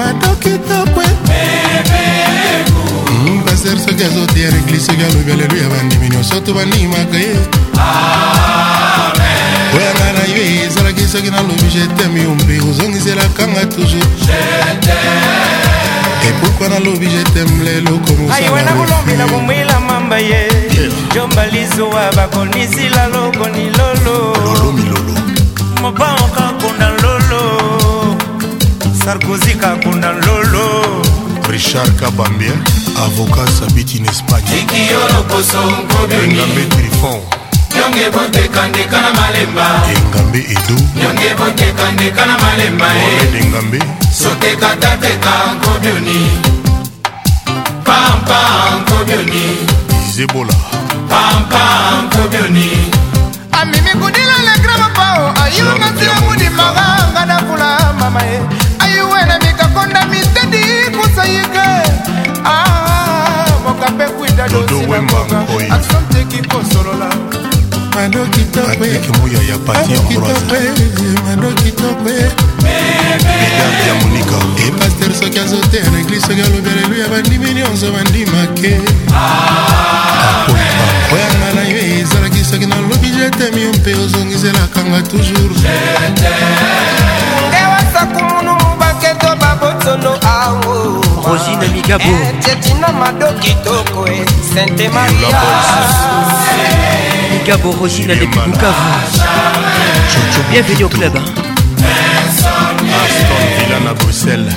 matoki 0.00 0.52
tokwe 0.68 1.04
paster 3.46 3.78
soki 3.86 4.04
azoteya 4.04 4.50
reglise 4.50 4.86
soki 4.86 5.02
alobi 5.04 5.32
aleluya 5.32 5.68
bandimi 5.68 6.08
nyonso 6.08 6.40
to 6.40 6.52
bandimaka 6.54 7.18
ye 7.28 7.36
oyo 9.76 9.90
nga 9.96 10.06
na 10.16 10.22
yo 10.36 10.42
ezalaki 10.66 11.04
soki 11.12 11.30
nalobi 11.30 11.68
jeteme 11.74 12.18
yo 12.26 12.32
mpe 12.34 12.54
ozongiselakanga 12.70 13.62
toujours 13.74 14.24
epukwa 16.28 16.68
nalobi 16.68 17.06
jeteme 17.14 17.64
lelo 17.64 17.92
komosaiwe 18.06 18.62
nakolombela 18.62 19.24
komwela 19.32 19.80
mamba 19.80 20.18
ye 20.18 20.40
jomba 21.14 21.44
lizuwa 21.52 22.12
bakonisila 22.16 23.02
lokonilolo 23.14 24.16
mobanka 25.82 26.44
kondalo 26.60 27.09
sarkozy 29.04 29.54
kakunda 29.54 30.12
lolo 30.26 31.02
richard 31.48 31.88
kabambia 31.98 32.52
avoka 33.00 33.46
sabiti 33.48 33.98
na 34.00 34.10
espagneekiyo 34.10 34.98
loposo 35.16 35.60
nkobioengambe 35.70 36.64
trifon 36.64 37.20
nyonge 37.76 38.04
botekandeka 38.12 39.00
na 39.00 39.10
malemba 39.20 39.66
engambe 39.96 40.38
edo 40.38 40.74
nyonge 41.00 41.28
botekandeka 41.38 42.26
na 42.26 42.36
malemba 42.42 42.86
engambe 43.40 43.78
sotekatapeka 44.22 45.32
nkobioni 45.56 46.20
pampa 47.84 48.40
nkobioni 48.80 49.44
izebola 50.08 50.54
pampa 51.08 51.62
nkobioni 52.06 52.68
amimi 53.52 53.92
kudila 54.00 54.36
legrama 54.48 54.88
pao 54.96 55.34
ayilonga 55.44 55.90
ntina 55.90 56.14
mudimaka 56.20 56.86
nga 57.12 57.22
nakula 57.26 57.92
mama 57.98 58.22
ye 58.22 58.59
makonda 59.74 60.06
mitedi 60.06 60.66
kusayike 60.96 61.68
moka 63.64 63.86
ah, 63.86 63.90
mpe 63.96 64.04
kwinda 64.06 64.48
dosiaonga 64.48 65.16
asanteki 65.74 66.48
kosolola 66.48 67.10
mado 67.94 68.24
kitoko 68.24 68.84
epaster 74.66 75.14
soki 75.20 75.38
azoteya 75.38 75.90
na 75.90 76.00
eglise 76.00 76.26
soki 76.26 76.40
alobela 76.40 76.80
eluya 76.84 77.08
bandimi 77.08 77.50
nyonso 77.54 77.92
bandimake 77.92 78.80
oyanga 81.12 81.50
na 81.54 81.62
yo 81.68 81.78
ezalaki 82.00 82.44
soki 82.44 82.66
nalobi 82.66 83.08
jetemi 83.08 83.62
yo 83.62 83.72
mpe 83.72 83.94
ozongiselakanga 83.94 85.02
toujours 85.02 85.60
rosine 91.30 91.66
migabo 91.68 92.02
eh, 92.10 92.34
tetina 92.44 92.88
mado 92.88 93.28
kitoko 93.40 94.04
e 94.06 94.16
eh, 94.18 94.26
sante 94.54 94.88
maria 94.88 95.28
migabo 97.32 97.72
rosine 97.80 98.14
depuis 98.16 98.42
bukavu 98.46 98.88
chocho 100.12 100.40
bienvenue 100.50 100.82
au 100.82 100.88
club 100.88 101.14
aston 103.02 103.46
villa 103.62 103.78
na 103.86 103.92
bruxelles 103.94 104.54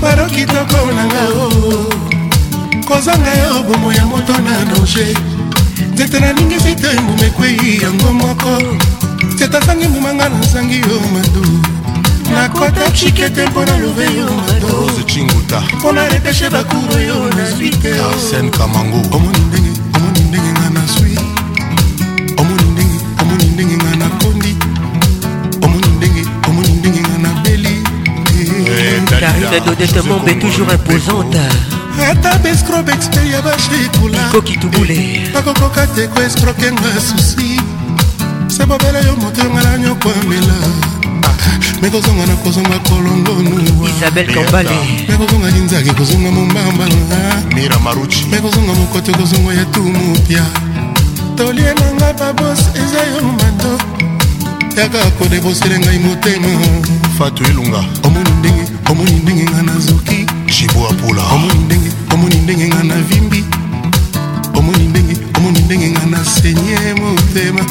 baro 0.00 0.26
kitoko 0.26 0.86
nanga 0.96 1.22
o 1.44 2.11
kozanga 2.92 3.32
yo 3.42 3.62
bomo 3.64 3.90
ya 3.92 4.04
moto 4.06 4.32
na 4.44 4.52
danger 4.68 5.16
nzete 5.94 6.20
naningisi 6.20 6.74
te 6.76 6.92
mbuma 7.00 7.24
ekwei 7.26 7.80
yango 7.82 8.12
moko 8.12 8.50
nzete 9.34 9.56
asangi 9.58 9.88
mbumanga 9.88 10.28
nazangi 10.28 10.78
yo 10.88 10.96
madu 11.14 11.46
nakota 12.34 12.90
chike 12.90 13.30
te 13.30 13.46
mpo 13.46 13.64
na 13.64 13.76
love 13.78 14.04
yo 14.04 14.28
madocinguta 14.46 15.60
mpo 15.78 15.92
na 15.92 16.08
repeshe 16.08 16.50
bakuro 16.50 17.00
yo 17.00 17.16
nazwi 17.36 17.70
te 17.70 17.88
arsen 18.08 18.50
kamango 18.50 19.00
omoni 19.16 19.40
ndenge 19.48 19.70
omoni 19.96 20.20
ndenge 20.28 20.50
nga 20.56 20.68
nazwi 20.76 21.18
omoni 22.40 22.62
ndenge 22.72 22.96
omoni 23.22 23.44
ndenge 23.44 23.76
nga 23.76 23.96
nakondi 23.96 24.52
omoni 25.64 25.86
ndenge 25.96 26.22
omoni 26.48 26.68
ndenge 26.72 27.00
nga 27.00 27.18
nabeli 27.24 27.74
Karine 29.20 29.60
Dodette 29.66 30.00
Mombe 30.02 30.34
toujours 30.38 30.68
imposante. 30.74 31.38
ata 32.10 32.38
bescrobexpe 32.38 33.28
ya 33.28 33.42
bashikulaokitubule 33.42 35.20
bakokoka 35.34 35.86
te 35.86 36.06
koescroke 36.08 36.70
nga 36.72 37.00
susi 37.00 37.60
se 38.48 38.66
bobela 38.66 38.98
yo 39.00 39.16
moto 39.16 39.40
yongala 39.44 39.78
nyoko 39.78 40.12
amela 40.22 40.54
ah, 41.26 41.34
mekozonga 41.82 42.26
na 42.26 42.34
kozonga 42.36 42.78
kolongonuwamekozonga 42.88 45.50
linzaki 45.54 45.90
kozonga 45.90 46.30
mombambalamekozonga 46.30 48.72
mokoto 48.78 49.12
kozonga 49.12 49.54
ya 49.54 49.64
tumupya 49.64 50.44
tolie 51.36 51.74
nanga 51.80 52.12
babos 52.12 52.58
eza 52.60 53.02
yo 53.12 53.22
mando 53.22 53.78
yaka 54.80 55.10
kodebosele 55.18 55.78
ngai 55.78 55.98
motema 55.98 56.48
fatu 57.18 57.44
elunga 57.44 57.84
omoni 58.02 58.30
ndenge 58.40 58.64
omoni 58.90 59.12
ndenge 59.12 59.44
nga 59.44 59.62
nazoki 59.62 60.26
chibwapula 60.62 61.22
omoni 61.26 61.54
ndenge 61.64 61.90
omoni 62.14 62.36
ndenge 62.44 62.66
nga 62.68 62.82
na 62.82 62.94
vimbi 63.08 63.44
omoni 64.58 64.84
ndenge 64.88 65.14
omoni 65.36 65.60
ndenge 65.60 65.88
nga 65.90 66.06
na 66.10 66.24
senye 66.24 66.78
motema 67.00 67.64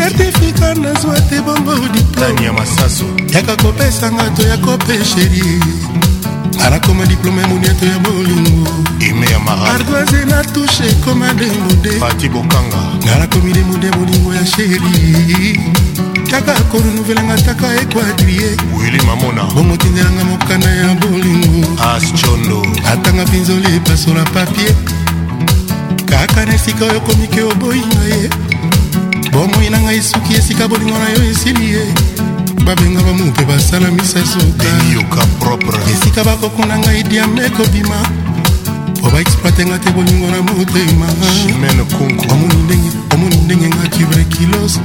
certifika 0.00 0.74
nazwa 0.74 1.16
te 1.28 1.40
bongo 1.44 1.74
diplome 1.94 2.42
ya 2.44 2.52
masaso 2.52 3.04
yaka 3.34 3.56
kopesanga 3.56 4.24
to 4.36 4.42
ya 4.42 4.56
kopesherie 4.56 5.60
anakoma 6.60 7.04
diplome 7.06 7.46
moniato 7.46 7.86
ya 7.86 7.98
bolingo 7.98 8.70
ime 9.08 9.30
ya 9.30 9.38
maardoise 9.38 10.24
na 10.24 10.44
tushe 10.44 10.86
ekoma 10.88 11.32
demude 11.34 11.90
pati 12.00 12.28
bokanga 12.28 12.76
nanakomi 13.06 13.52
demude 13.52 13.90
bolingo 13.90 14.34
ya 14.34 14.46
sheri 14.46 15.60
kaka 16.30 16.52
korenouvelanga 16.60 17.36
taka 17.42 17.74
ekuadrie 17.80 18.56
wili 18.78 19.02
mamona 19.06 19.42
bongo 19.44 19.76
tindelanga 19.76 20.24
mokanda 20.24 20.70
ya 20.74 20.94
bolingo 20.94 21.82
ascondo 21.94 22.62
atanga 22.92 23.24
pinzola 23.24 23.68
epasola 23.68 24.22
papie 24.24 24.74
kaka 26.06 26.46
na 26.46 26.54
esika 26.54 26.84
oyo 26.84 27.00
komike 27.00 27.42
oboyinga 27.42 28.04
ye 28.04 28.30
bomoi 29.32 29.70
na 29.70 29.80
ngai 29.82 30.02
suki 30.02 30.34
esika 30.34 30.68
bolingo 30.68 30.98
na 30.98 31.08
yo 31.10 31.30
esili 31.30 31.70
ye 31.74 31.86
babenga 32.64 33.02
bamu 33.02 33.24
mpe 33.24 33.44
basala 33.44 33.90
misasoka 33.90 34.64
esika 35.92 36.24
bakokuna 36.24 36.78
ngai 36.78 37.02
diame 37.02 37.48
kobima 37.50 37.96
mpo 38.98 39.10
baexploite 39.10 39.64
nga 39.66 39.78
te 39.78 39.90
bolingo 39.90 40.30
na 40.30 40.40
motema 40.42 41.06
omoni 42.32 42.54
ndenge 42.64 42.90
omoni 43.14 43.36
ndenge 43.36 43.68
nga 43.68 43.88
tuberculose 43.88 44.80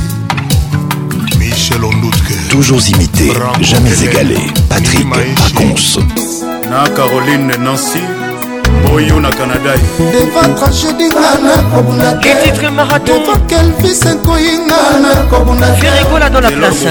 Michel 1.39 1.83
Ondoutke. 1.85 2.35
Toujours 2.49 2.87
imité, 2.89 3.33
Bravo 3.35 3.63
jamais 3.63 4.03
égalé. 4.05 4.37
Patrick 4.69 5.07
Pacons. 5.09 5.99
Na 6.71 6.89
Caroline 6.95 7.55
Nancy, 7.59 7.99
boyo 8.89 9.21
na 9.21 9.31
canada 9.31 9.75
deva 9.99 10.43
tragédie 10.57 11.09
ngana 11.09 11.53
kobunda 11.75 12.09
etitre 12.25 12.71
marathonkelvis 12.71 14.03
ekoyingana 14.07 15.11
kobunda 15.31 15.67
ferigola 15.81 16.31
dans 16.31 16.41
la 16.41 16.51
place 16.51 16.87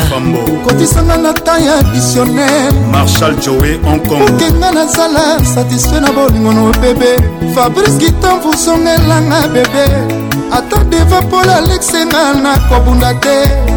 kotisanga 0.67 1.17
na 1.17 1.33
ta 1.33 1.57
ya 1.59 1.81
dictionnaire 1.93 2.71
marshal 2.91 3.33
joe 3.41 3.79
hong 3.83 3.99
kong 4.07 4.21
okenga 4.21 4.69
nazala 4.71 5.41
satisfait 5.55 6.01
na 6.01 6.11
bolingo 6.11 6.53
no 6.53 6.71
bebe 6.81 7.15
fabrice 7.55 7.97
gitan 7.97 8.37
vusongelanga 8.43 9.47
bebe 9.53 9.85
ata 10.51 10.83
deva 10.89 11.21
mpolo 11.21 11.53
alexenga 11.57 12.33
na 12.41 12.53
kobunda 12.69 13.13
te 13.13 13.68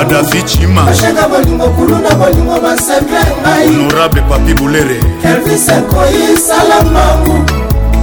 adafi 0.00 0.42
cimaashaka 0.44 1.28
bolingo 1.28 1.68
kulu 1.68 1.98
na 1.98 2.10
bolingo 2.14 2.56
masembe 2.62 3.18
ngai 3.42 3.66
honorable 3.76 4.22
papi 4.28 4.54
bulere 4.54 5.00
elvis 5.24 5.68
ekoyisala 5.68 6.76
mangu 6.94 7.38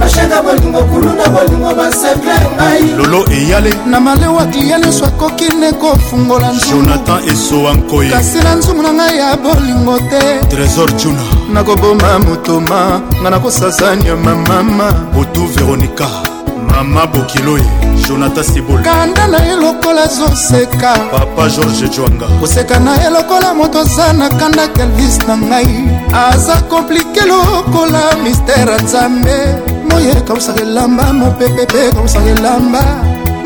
bashaka 0.00 0.42
bolingo 0.42 0.82
kulu 0.90 1.12
na 1.12 1.26
bolingo 1.34 1.70
basemble 1.78 2.34
ngai 2.56 2.82
lolo 2.98 3.20
eyale 3.30 3.74
na 3.86 4.00
malewa 4.00 4.46
klia 4.46 4.78
nyonso 4.78 5.04
akoki 5.04 5.48
ne 5.60 5.72
kofungola 5.72 6.50
jonathan 6.70 7.28
esowa 7.28 7.72
nkoye 7.74 8.10
kasi 8.10 8.38
na 8.38 8.54
nzumu 8.54 8.82
na 8.82 8.92
ngai 8.92 9.16
ya 9.18 9.36
bolingo 9.36 9.98
te 10.10 10.22
trésor 10.48 10.92
juna 10.96 11.22
nakoboma 11.52 12.18
motoma 12.18 13.00
ngai 13.22 13.30
nakosasa 13.30 13.96
nyama 13.96 14.34
mama 14.36 14.94
otu 15.20 15.46
veronika 15.46 16.08
mama 16.84 17.06
bokiloye 17.12 17.64
jonathan 18.08 18.44
sibol 18.44 18.78
kanda 18.82 19.26
na 19.26 19.38
ye 19.42 19.56
lokola 19.56 20.02
azoseka 20.02 20.92
papa 21.10 21.48
george 21.48 21.88
jwanga 21.90 22.26
koseka 22.40 22.78
na 22.78 22.94
ye 23.02 23.10
lokola 23.10 23.50
moto 23.54 23.80
aza 23.80 24.12
na 24.12 24.28
kanda 24.38 24.68
kelvis 24.68 25.18
na 25.26 25.34
ngai 25.36 25.70
aza 26.14 26.56
komplike 26.70 27.22
lokola 27.26 28.02
mistere 28.22 28.70
ya 28.72 28.78
nzambe 28.80 29.36
moye 29.90 30.10
ekabwisaka 30.22 30.60
elamba 30.62 31.12
mopepe 31.12 31.64
mpe 31.66 31.78
ekabwisaka 31.86 32.30
elamba 32.30 32.80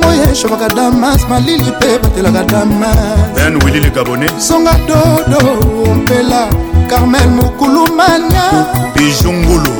moye 0.02 0.24
eshobaka 0.32 0.68
damas 0.68 1.20
malili 1.28 1.72
mpe 1.78 1.98
batelaka 2.02 2.44
damas 2.44 3.32
ben 3.34 3.54
wilili 3.64 3.90
gabone 3.90 4.26
songa 4.38 4.76
dodo 4.88 5.40
mpela 5.94 6.48
carmel 6.90 7.28
mokulumania 7.28 8.66
bijungulu 8.96 9.70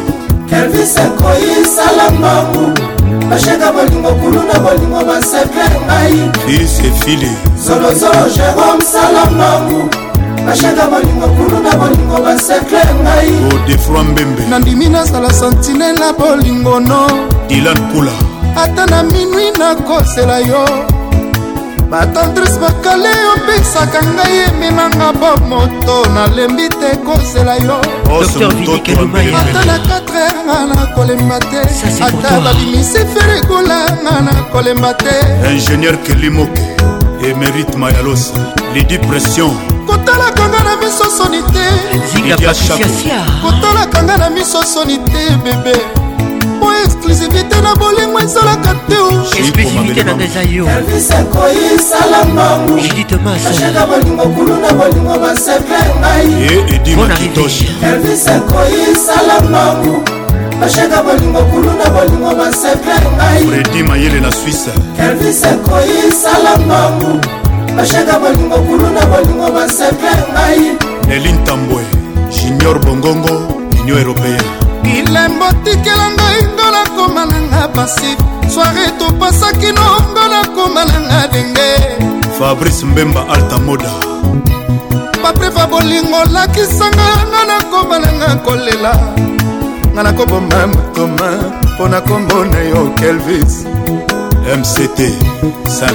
kelvis 0.51 0.97
akoyi 0.99 1.67
sala 1.77 2.11
mbongu 2.11 3.02
bashaka 3.33 3.73
bolingo 3.73 4.13
kuluna 4.21 4.57
bolingo 4.61 5.05
basepe 5.09 5.65
ngai 5.87 6.17
isefile 6.55 7.31
zolozolo 7.65 8.29
jérome 8.35 8.85
salamangu 8.93 9.81
bashaka 10.47 10.87
bolingo 10.87 11.27
kuluna 11.37 11.73
bolingo 11.81 12.19
basepe 12.25 12.81
ngai 13.03 13.33
odefroi 13.55 14.05
mbembe 14.05 14.43
nandimi 14.51 14.89
nazala 14.89 15.33
santine 15.33 15.93
na 15.93 16.13
bolingo 16.13 16.81
no 16.81 17.07
dilan 17.49 17.81
kula 17.93 18.13
ata 18.65 18.87
na 18.87 19.03
minwi 19.03 19.49
nakosela 19.59 20.39
yo 20.39 20.65
batantrise 21.93 22.61
bakale 22.61 23.11
opesaka 23.35 24.01
ngai 24.15 24.37
eminanga 24.49 25.09
bo 25.21 25.31
moto 25.49 25.97
nalembi 26.15 26.67
te 26.81 26.91
kozela 27.05 27.55
yo 27.67 27.77
ata 28.09 29.61
na 29.69 29.77
4 29.77 30.47
nga 30.47 30.59
nakolemba 30.73 31.39
te 31.53 31.59
ata 32.07 32.31
balimisi 32.45 33.01
ferekolanga 33.13 34.15
nakolemba 34.27 34.91
te 35.03 35.15
ingénieur 35.53 35.97
kelimoke 36.05 36.61
emerite 37.29 37.77
mayalos 37.79 38.33
lidi 38.75 38.97
pression 38.99 39.53
kotalaka 39.87 40.49
nga 40.49 40.61
na 40.65 40.73
miso 40.81 41.07
soni 41.17 41.43
te 41.53 41.67
kotalaka 43.45 43.99
nga 44.03 44.17
na 44.17 44.29
miso 44.33 44.65
soni 44.65 44.97
te 45.13 45.23
bebe 45.45 45.77
exclusivité 47.03 47.57
na 47.63 47.75
bolingo 47.75 48.21
ezalaka 48.21 48.77
teoakoyisalambanguaa 48.89 50.15
bolingo 53.87 54.23
kulu 54.35 54.57
na 54.57 54.73
bolingo 54.73 55.19
basepre 55.19 55.79
ngaielvis 56.01 58.27
akoyisalambangu 58.29 60.03
bashaka 60.61 61.03
bolingo 61.03 61.39
kulu 61.43 61.71
na 61.81 61.91
bolingo 61.91 62.35
basepre 62.35 62.95
ngairedi 63.17 63.83
mayele 63.83 64.21
na 64.21 64.33
swisse 64.33 64.71
elvis 64.99 65.45
akoyisalambangu 65.45 67.21
bashaka 67.77 68.19
bolingo 68.19 68.57
kulu 68.59 68.91
na 68.91 69.07
bolingo 69.07 69.51
basepre 69.51 70.11
ngai 70.33 70.77
nelin 71.09 71.45
tambwe 71.45 71.83
junior 72.41 72.79
bongongo 72.79 73.63
union 73.83 73.99
européen 73.99 74.43
bilembo 74.83 75.45
tikela 75.65 76.09
ngai 76.11 76.52
nakoma 77.03 77.25
nanga 77.27 77.69
pasif 77.77 78.17
soare 78.53 78.87
topasaki 78.99 79.73
nongo 79.73 80.25
nakoma 80.35 80.85
nanga 80.85 81.27
denge 81.33 81.69
fabrice 82.39 82.87
mbemba 82.87 83.25
alta 83.29 83.59
moda 83.59 83.91
baprefa 85.23 85.67
bolingo 85.67 86.17
olakisanga 86.27 87.07
nga 87.31 87.43
nakoma 87.49 87.99
nanga 87.99 88.37
kolela 88.45 88.93
nga 89.95 90.03
nakoboma 90.03 90.67
matoma 90.67 91.31
mpo 91.75 91.89
na 91.89 92.01
kombo 92.01 92.45
na 92.45 92.59
yo 92.61 92.91
kelvis 92.99 93.65
mct 94.59 95.01
5 95.65 95.91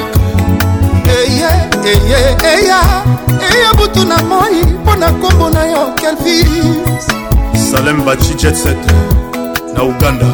eye 1.16 1.50
eye 1.92 2.36
eya 2.44 2.82
eya 3.50 3.74
butu 3.78 4.04
na 4.08 4.18
moi 4.24 4.62
mpo 4.84 4.96
na 4.96 5.10
nkombo 5.12 5.50
na 5.50 5.64
yo 5.66 5.94
kelvis 5.96 7.08
salem 7.72 8.02
baci 8.06 8.34
jetset 8.34 8.80
na 9.76 9.84
uganda 9.84 10.26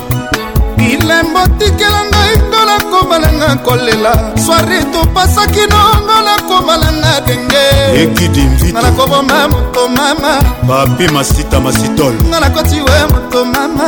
bilembo 0.77 1.41
tikela 1.59 2.01
ngai 2.11 2.33
ngo 2.47 2.61
nakomalanga 2.65 3.49
kolela 3.65 4.13
swari 4.43 4.79
topasaki 4.93 5.63
nongo 5.71 6.15
nakomalanga 6.27 7.13
denge 7.25 7.65
ekidimvitnga 8.03 8.81
nakoboma 8.81 9.37
moto 9.51 9.83
mama 9.97 10.31
papi 10.67 11.05
masita 11.15 11.59
masitol 11.65 12.13
nga 12.29 12.39
nakoti 12.43 12.79
we 12.85 12.99
moto 13.13 13.39
mama 13.53 13.87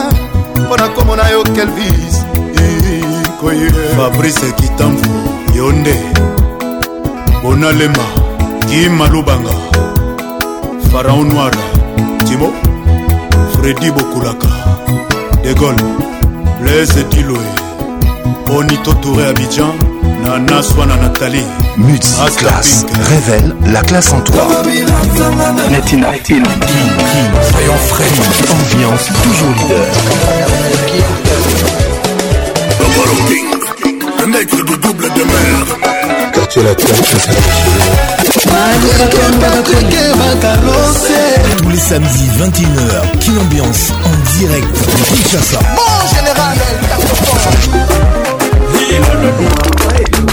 mpo 0.62 0.76
nakomona 0.78 1.30
yo 1.34 1.44
kelvis 1.56 2.16
fabrice 3.98 4.50
kitamvu 4.60 5.10
yo 5.54 5.72
nde 5.72 5.98
bonalema 7.44 8.06
kimalubanga 8.70 9.54
faraon 10.92 11.30
noir 11.34 11.54
tibo 12.28 12.50
fredi 13.58 13.92
bokulaka 13.92 14.50
de 15.44 15.54
gole 15.62 15.84
Blaise 16.62 17.06
Bonito 18.46 18.94
Touré 19.02 19.34
Nana 20.24 20.62
classe 22.38 22.86
révèle 23.04 23.56
la 23.68 23.82
classe 23.82 24.12
en 24.14 24.22
toi 24.22 24.48
Netina 25.70 26.08
Soyons 27.52 27.78
frais 27.88 28.06
Ambiance 28.52 29.08
toujours 29.24 29.54
leader 29.58 29.88
Le 34.20 34.28
mec 34.28 34.50
de 34.52 34.62
double 34.62 35.04
de 35.04 35.76
tous 41.58 41.70
les 41.70 41.78
samedis 41.78 42.28
21h, 42.40 43.20
king 43.20 43.38
Ambiance 43.40 43.92
en 44.04 44.40
direct 44.40 44.74
de 44.74 45.16
Kinshasa. 45.16 45.60
général 46.16 46.58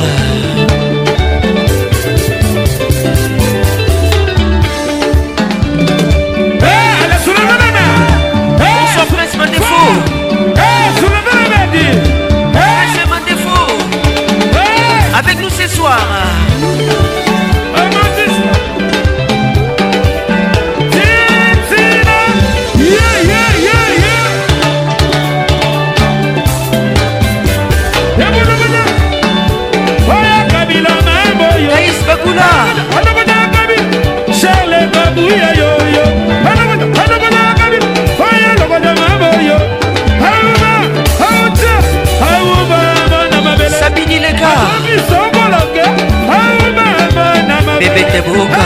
duya 35.16 35.48
yoyo 35.60 36.06
hanamana 36.46 36.86
hanamana 37.14 37.42
agadi 37.52 37.80
faya 38.20 38.50
lokoja 38.60 38.94
maboyo 39.02 39.58
hauma 40.24 40.74
hauta 41.26 41.72
hauma 42.24 42.80
mana 43.14 43.42
mabele 43.46 43.70
sabini 43.82 44.20
leka 44.26 44.52
sokolonge 45.10 45.82
hauma 46.32 46.90
mana 47.18 47.58
mabele 47.66 47.90
bebete 47.90 48.22
buka 48.22 48.66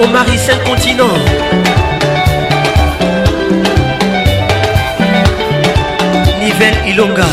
au 0.00 0.06
mari 0.08 0.36
Saint-Continent. 0.38 1.04
Nivelle 6.40 6.74
Ilonga. 6.86 7.24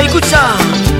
Mama, 0.00 0.08
écoute 0.08 0.24
ça. 0.26 0.40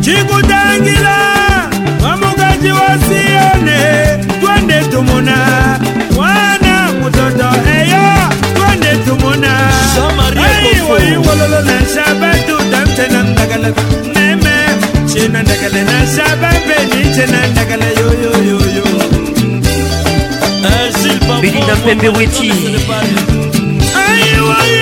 Chikutangila 0.03 1.19
Mamugaji 2.03 2.73
wa 2.73 2.97
Sione 3.07 4.10
tumuna 4.91 5.37
mwana 6.15 6.93
mutoto 7.01 7.49
eyo 7.79 8.03
twende 8.57 8.91
tumuna 9.07 9.53
aiwoiwololo 10.45 11.61
na 11.69 11.75
nsaba 11.81 12.29
tutamte 12.47 13.05
na 13.13 13.23
ndagala 13.23 13.69
neme 14.15 14.55
cina 15.13 15.43
ndagala 15.43 15.83
na 15.89 16.03
nsaba 16.05 16.49
mbeni 16.65 17.15
cina 17.15 17.47
ndagala 17.47 17.85
yoyoyoyo 18.01 18.85
eh, 20.65 21.41
bilinda 21.41 21.77
pembe 21.77 22.09
weti 22.09 22.53
aiwai 24.07 24.80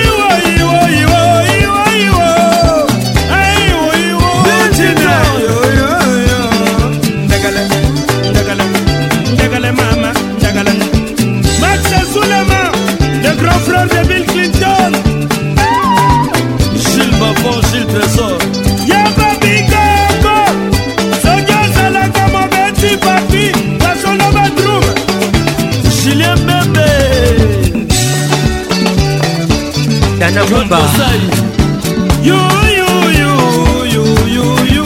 dana 30.19 30.43
bumba 30.47 30.79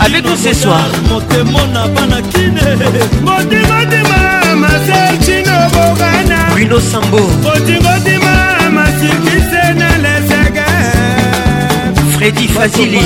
avec 0.00 0.24
nous 0.24 0.36
ce 0.36 0.52
soir. 0.52 0.80
Bruno 6.50 6.80
Sambo. 6.80 7.30
medi 12.24 12.48
fazili 12.48 13.00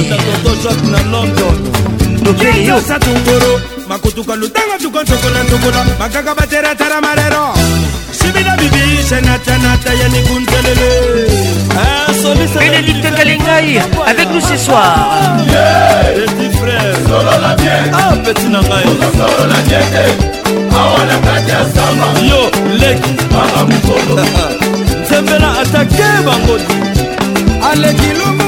na 0.91 0.99
london 1.11 1.57
ndokele 2.21 2.65
yo 2.65 2.81
satungoro 2.81 3.61
makotuka 3.89 4.35
lutanga 4.37 4.79
tukonsokola 4.83 5.43
nsokola 5.43 5.85
makaka 5.99 6.35
bateratara 6.35 7.01
marero 7.01 7.47
sibina 8.13 8.57
bibi 8.57 9.03
senatanata 9.09 9.93
yanikuntelele 9.93 10.91
ah, 11.81 12.13
bénédicte 12.59 13.09
kalingai 13.17 13.81
avec 14.07 14.29
nous 14.33 14.41
ce 14.51 14.57
soir 14.65 14.95
petit 16.19 16.57
frère 16.61 16.95
solola 17.09 17.53
bien 17.61 17.81
ah 17.99 18.13
petit 18.25 18.49
na 18.49 18.61
ngai 18.61 18.85
solola 19.19 19.59
bien 19.69 19.85
te 19.95 20.05
awa 20.79 21.01
na 21.09 21.17
kati 21.25 21.51
ya 21.51 21.61
samba 21.75 22.07
yo 22.31 22.43
leki 22.81 23.11
mama 23.33 23.61
mokolo 23.71 24.15
nzembela 25.03 25.51
atake 25.61 26.09
bango 26.27 26.55
aleki 27.71 28.11
lumu 28.19 28.48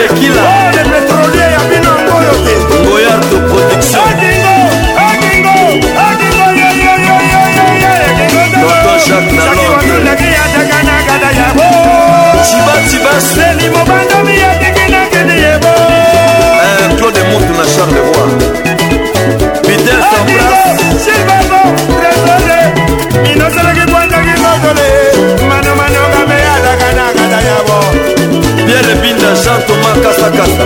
sakasa 30.24 30.64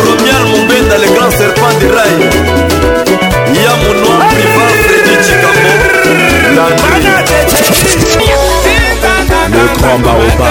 romial 0.00 0.44
mobenda 0.52 0.96
le 0.96 1.08
grand 1.14 1.30
serpent 1.38 1.74
de 1.80 1.86
rai 1.94 2.16
ya 3.64 3.72
monoa 3.82 4.18
prival 4.32 4.72
fredi 4.82 5.14
cikambo 5.24 5.72
le 9.56 9.64
grand 9.76 10.00
baoba 10.04 10.48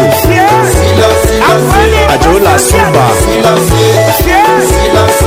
àjò 2.14 2.32
la 2.46 2.54
súnmà 2.66 3.04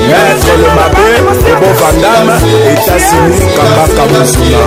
mẹ́ẹ̀tọ́ 0.08 0.56
ló 0.62 0.70
máa 0.78 0.90
gbé 0.94 1.06
gbogbo 1.26 1.70
vandam 1.80 2.28
ìtẹ́sí 2.72 3.18
ní 3.30 3.38
kàmbákàmbá 3.58 4.22
súnmà. 4.32 4.64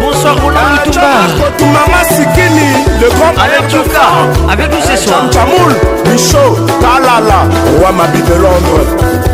Bonsoir 0.00 0.34
Roland 0.42 0.96
ah, 1.08 1.28
Mitouba 1.40 1.70
Mama 1.76 2.00
Sikini 2.12 2.68
Le 3.00 3.08
grand 3.16 3.36
Alain 3.42 3.64
Tchouka 3.68 4.06
Avec 4.52 4.68
nous 4.72 4.82
ce 4.88 4.96
soir 5.02 5.22
Chamoul 5.34 5.72
Michaud 6.08 6.54
Kalala 6.80 7.40
Ouamabi 7.80 8.22
de 8.30 8.34
Londres 8.44 8.86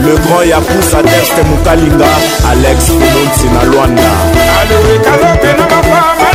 Le 0.04 0.14
grand 0.26 0.42
Yapousa 0.50 1.00
Deste 1.06 1.40
Moukalinga 1.48 2.12
Alex 2.52 2.86
Pounon 2.86 3.28
Sinaloana 3.38 4.10
Allez, 4.58 4.98
calme, 5.04 5.38
t'es 5.40 5.46
là, 5.58 5.64
papa 5.68 6.15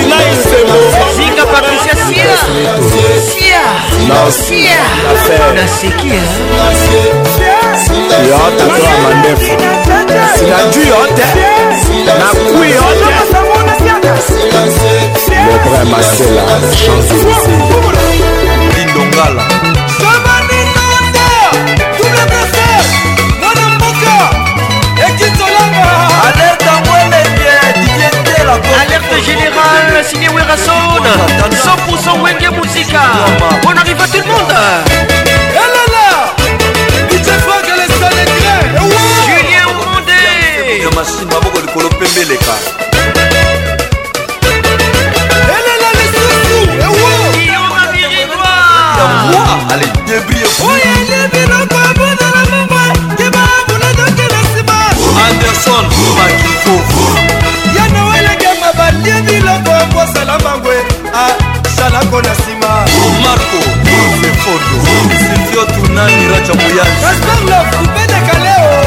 sila 0.00 0.16
esemosinga 0.32 1.44
patricia 1.46 1.94
sia 2.06 2.32
sia 3.28 4.76
nasikia 5.52 6.12
yote 8.28 8.64
toa 8.72 8.98
mandefu 9.02 9.52
sinajuu 10.38 10.80
yote 10.80 11.24
nakui 12.18 12.70
yote 12.70 13.10
lebre 15.46 15.84
masela 15.92 16.42
chanzelise 16.76 17.50
lindongala 18.76 19.44
signé 30.10 30.28
Werason 30.30 31.02
100% 31.02 31.02
Wenge 32.22 32.48
Musica 32.60 33.00
On 33.66 33.74
arrive 33.76 34.00
à 34.02 34.06
tout 34.06 34.18
le 34.18 34.26
monde 34.30 34.54
Julien 39.28 39.66
Monde 39.76 40.18
ya 40.82 40.90
mashine 40.96 41.28
maboko 41.32 41.58
likolo 41.60 41.88
mpe 41.90 42.04
mbeleka 42.12 42.54
elela 45.54 45.88
lisusu 45.98 46.58
ewoyamwa 46.86 47.82
ale 49.72 49.86
debriyeoyeebinakoabonalamoba 50.06 52.82
yebaabunadokela 53.18 54.38
nsima 54.44 54.78
anderson 55.28 55.84
bakifo 56.16 56.74
yanawelagema 57.76 58.68
balie 58.78 59.18
biloko 59.22 59.69
kosala 60.06 60.38
mbangwe 60.38 60.76
asalako 61.66 62.18
ah, 62.18 62.22
na 62.22 62.32
nsima 62.32 62.70
marko 63.24 63.60
fefodo 64.20 64.76
silvio 65.20 65.62
tunani 65.64 66.22
raja 66.28 66.54
moyanziapedekaleo 66.54 68.82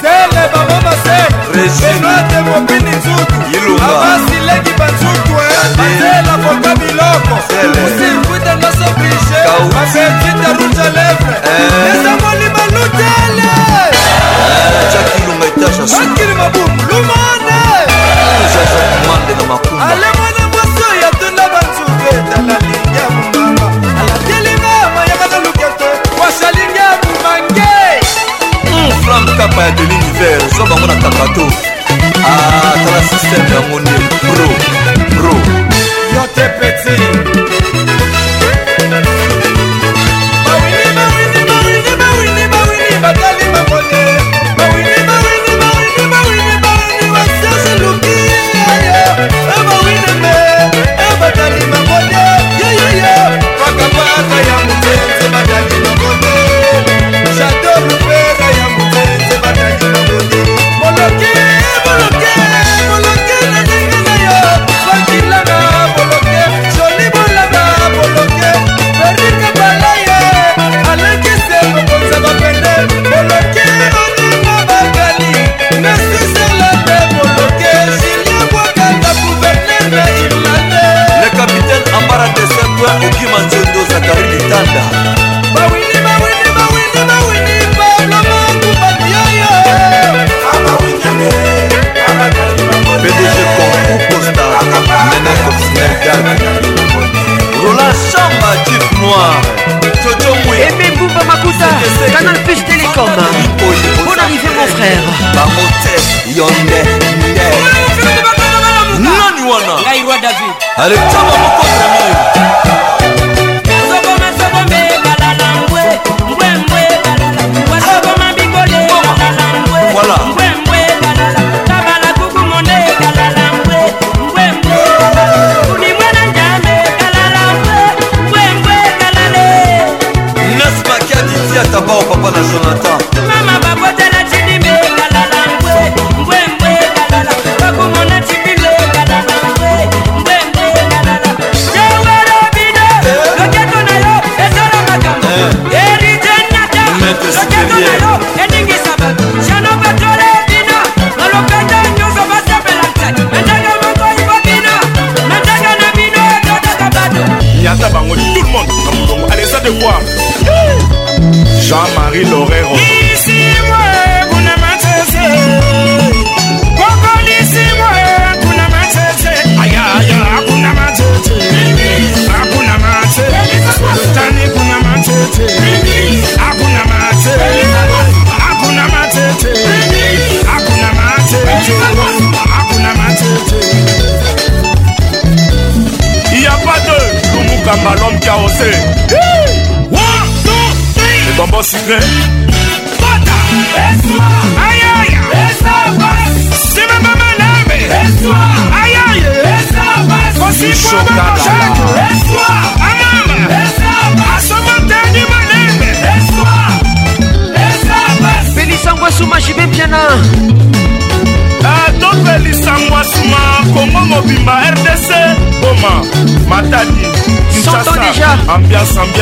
sere 0.00 0.42
bamama 0.52 0.92
serenate 1.04 2.38
mobini 2.50 2.90
nzutu 2.90 3.36
avasilegi 3.84 4.70
banzutu 4.78 5.32
eh. 5.40 5.50
azela 5.62 6.34
boka 6.44 6.70
biloko 6.76 7.34
usimfuta 7.86 8.52
nosoblige 8.54 9.40
avetite 9.78 10.48
rouge 10.58 10.80
a 10.80 10.82
lèvre 10.96 11.34
esamoli 11.90 12.44
eh. 12.46 12.50
balutele 12.56 13.52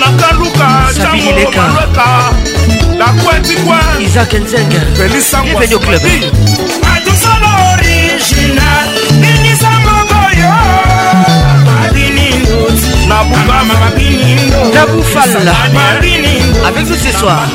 nakaluka 0.00 0.68
cangomalweka 0.96 1.64
lakwetikwe 2.98 3.76
isak 4.04 4.32
nzenga 4.32 4.80
felisango 4.98 5.58
club 5.58 6.02
atusolo 6.96 7.48
original 7.72 8.88
inisangogoyo 9.34 10.54
Tabou 14.72 15.02
Falla 15.02 15.52
avec 16.66 16.86
vous 16.86 16.96
ce 16.96 17.12
soir. 17.16 17.46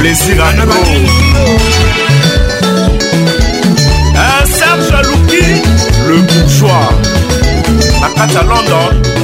plaisir 0.00 0.40
a 4.18 4.46
serge 4.56 4.94
aluki 4.96 5.42
le 6.08 6.16
bourgeois 6.22 6.90
na 8.00 8.08
kati 8.16 8.34
ya 8.36 8.42
london 8.42 9.23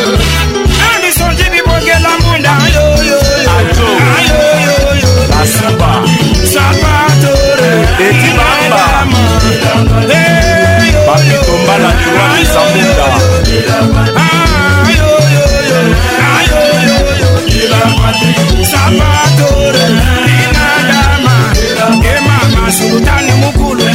bamba 5.71 6.07
sapatore 6.51 7.71
eti 8.07 8.29
bamba 8.37 9.05
bapitombala 11.07 11.89
lura 12.01 12.25
misambunda 12.33 13.07
sapatore 18.71 19.85
inadama 20.41 21.35
emama 22.15 22.71
sultani 22.71 23.31
mukulu 23.41 23.85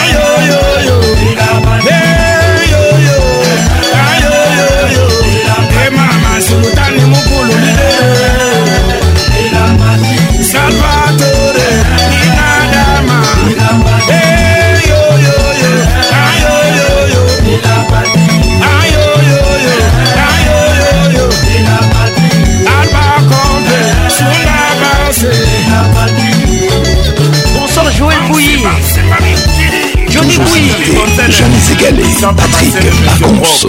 Jamais 31.30 31.54
égalé, 31.72 32.02
Patrick 32.20 32.74
Paconce. 33.06 33.66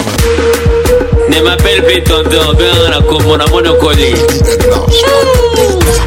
ne 1.28 1.40
m'appelle 1.42 1.84
plus 1.84 2.02
tonton, 2.02 2.52
ben 2.58 2.90
la 2.90 3.00
komona 3.00 3.46
monokoli 3.46 4.12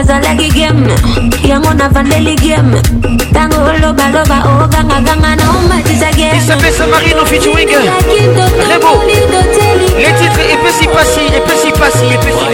ezalaki 0.00 0.48
game 0.58 0.82
yango 1.50 1.72
na 1.80 1.86
vandeli 1.94 2.34
game 2.44 2.72
ntango 3.30 3.56
olobaloba 3.70 4.38
ogangaganga 4.64 5.30
na 5.40 5.44
omatisa 5.56 6.10
gamesapesa 6.18 6.84
marino 6.92 7.24
featuring 7.30 7.70
lebo 8.72 8.88
les 10.04 10.12
titres 10.20 10.48
epesi 10.56 10.86
pasi 10.94 11.24
epesi 11.38 11.70
pasi 11.80 12.06
epesi 12.16 12.44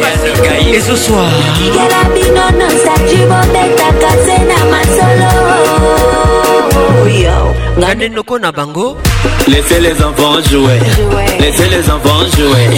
ezo 0.77 0.97
soir 1.05 1.37
yela 1.77 2.01
bino 2.15 2.45
nosaci 2.61 3.19
bobetaka 3.31 4.11
se 4.25 4.37
na 4.51 4.59
masolo 4.73 6.22
na 7.77 7.95
ndendoko 7.95 8.39
na 8.39 8.53
bango 8.53 8.97
laissez 9.49 9.81
les 9.81 9.93
enfants 10.03 10.41
jouer 10.51 10.79
laissez 11.41 11.69
les 11.69 11.91
enfants 11.91 12.25
jouer 12.37 12.77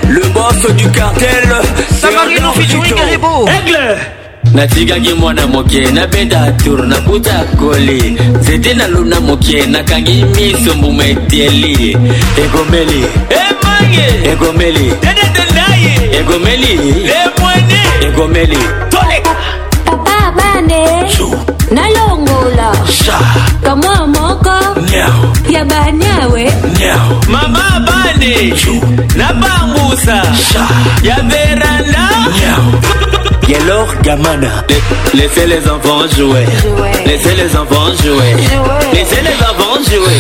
le 0.09 0.21
boss 0.29 0.73
du 0.75 0.87
cartel 0.91 1.43
Samarino 1.99 2.51
featuring 2.53 2.93
Garibo 2.95 3.45
Aigle 3.47 3.97
natikaki 4.53 5.13
mwana 5.13 5.47
moke 5.47 5.81
nabeta 5.91 6.51
tour 6.63 6.85
nakuta 6.87 7.43
koli 7.59 8.17
nzete 8.39 8.73
na 8.73 8.87
luna 8.87 9.19
moke 9.19 9.65
nakangi 9.65 10.23
miso 10.25 10.75
mbuma 10.75 11.05
eteli 11.05 11.97
egomeli 12.43 13.05
emange 13.29 14.29
egomeli 14.31 14.93
dedetondaye 15.01 16.19
egomeli 16.19 16.75
lemwene 16.77 17.79
egomeli 18.07 18.57
toleka 18.89 19.29
papa 19.85 20.33
bane 20.35 21.13
nalongola 21.71 22.73
kamwa 23.63 24.07
moko 24.07 24.79
ya 25.53 25.65
banyawe 25.65 26.51
mama 27.29 27.81
bane 27.87 28.53
nabangusa 29.17 30.15
ya 31.03 31.15
veranda 31.15 32.09
Nyao. 32.29 33.08
Yellow 33.49 33.87
Gamana. 34.03 34.63
Laissez 35.15 35.47
les 35.47 35.67
enfants 35.67 36.07
jouer. 36.15 36.45
Laissez 37.07 37.33
les 37.33 37.55
enfants 37.57 37.89
jouer. 38.05 38.35
Laissez 38.93 39.21
les 39.23 39.37
enfants 39.41 39.81
jouer. 39.89 40.19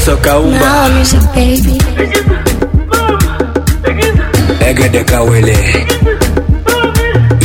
sokaumba 0.05 0.89
egede 4.61 5.05
kawele 5.05 5.57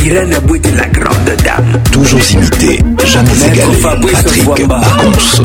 Irène 0.06 0.40
Bouti, 0.40 0.70
la 0.72 0.86
grande 0.86 1.32
dame. 1.44 1.78
Toujours 1.92 2.30
imité, 2.30 2.80
jamais 3.06 3.42
égalé. 3.46 3.76
Patrick 4.12 4.44
Pacons. 4.46 5.42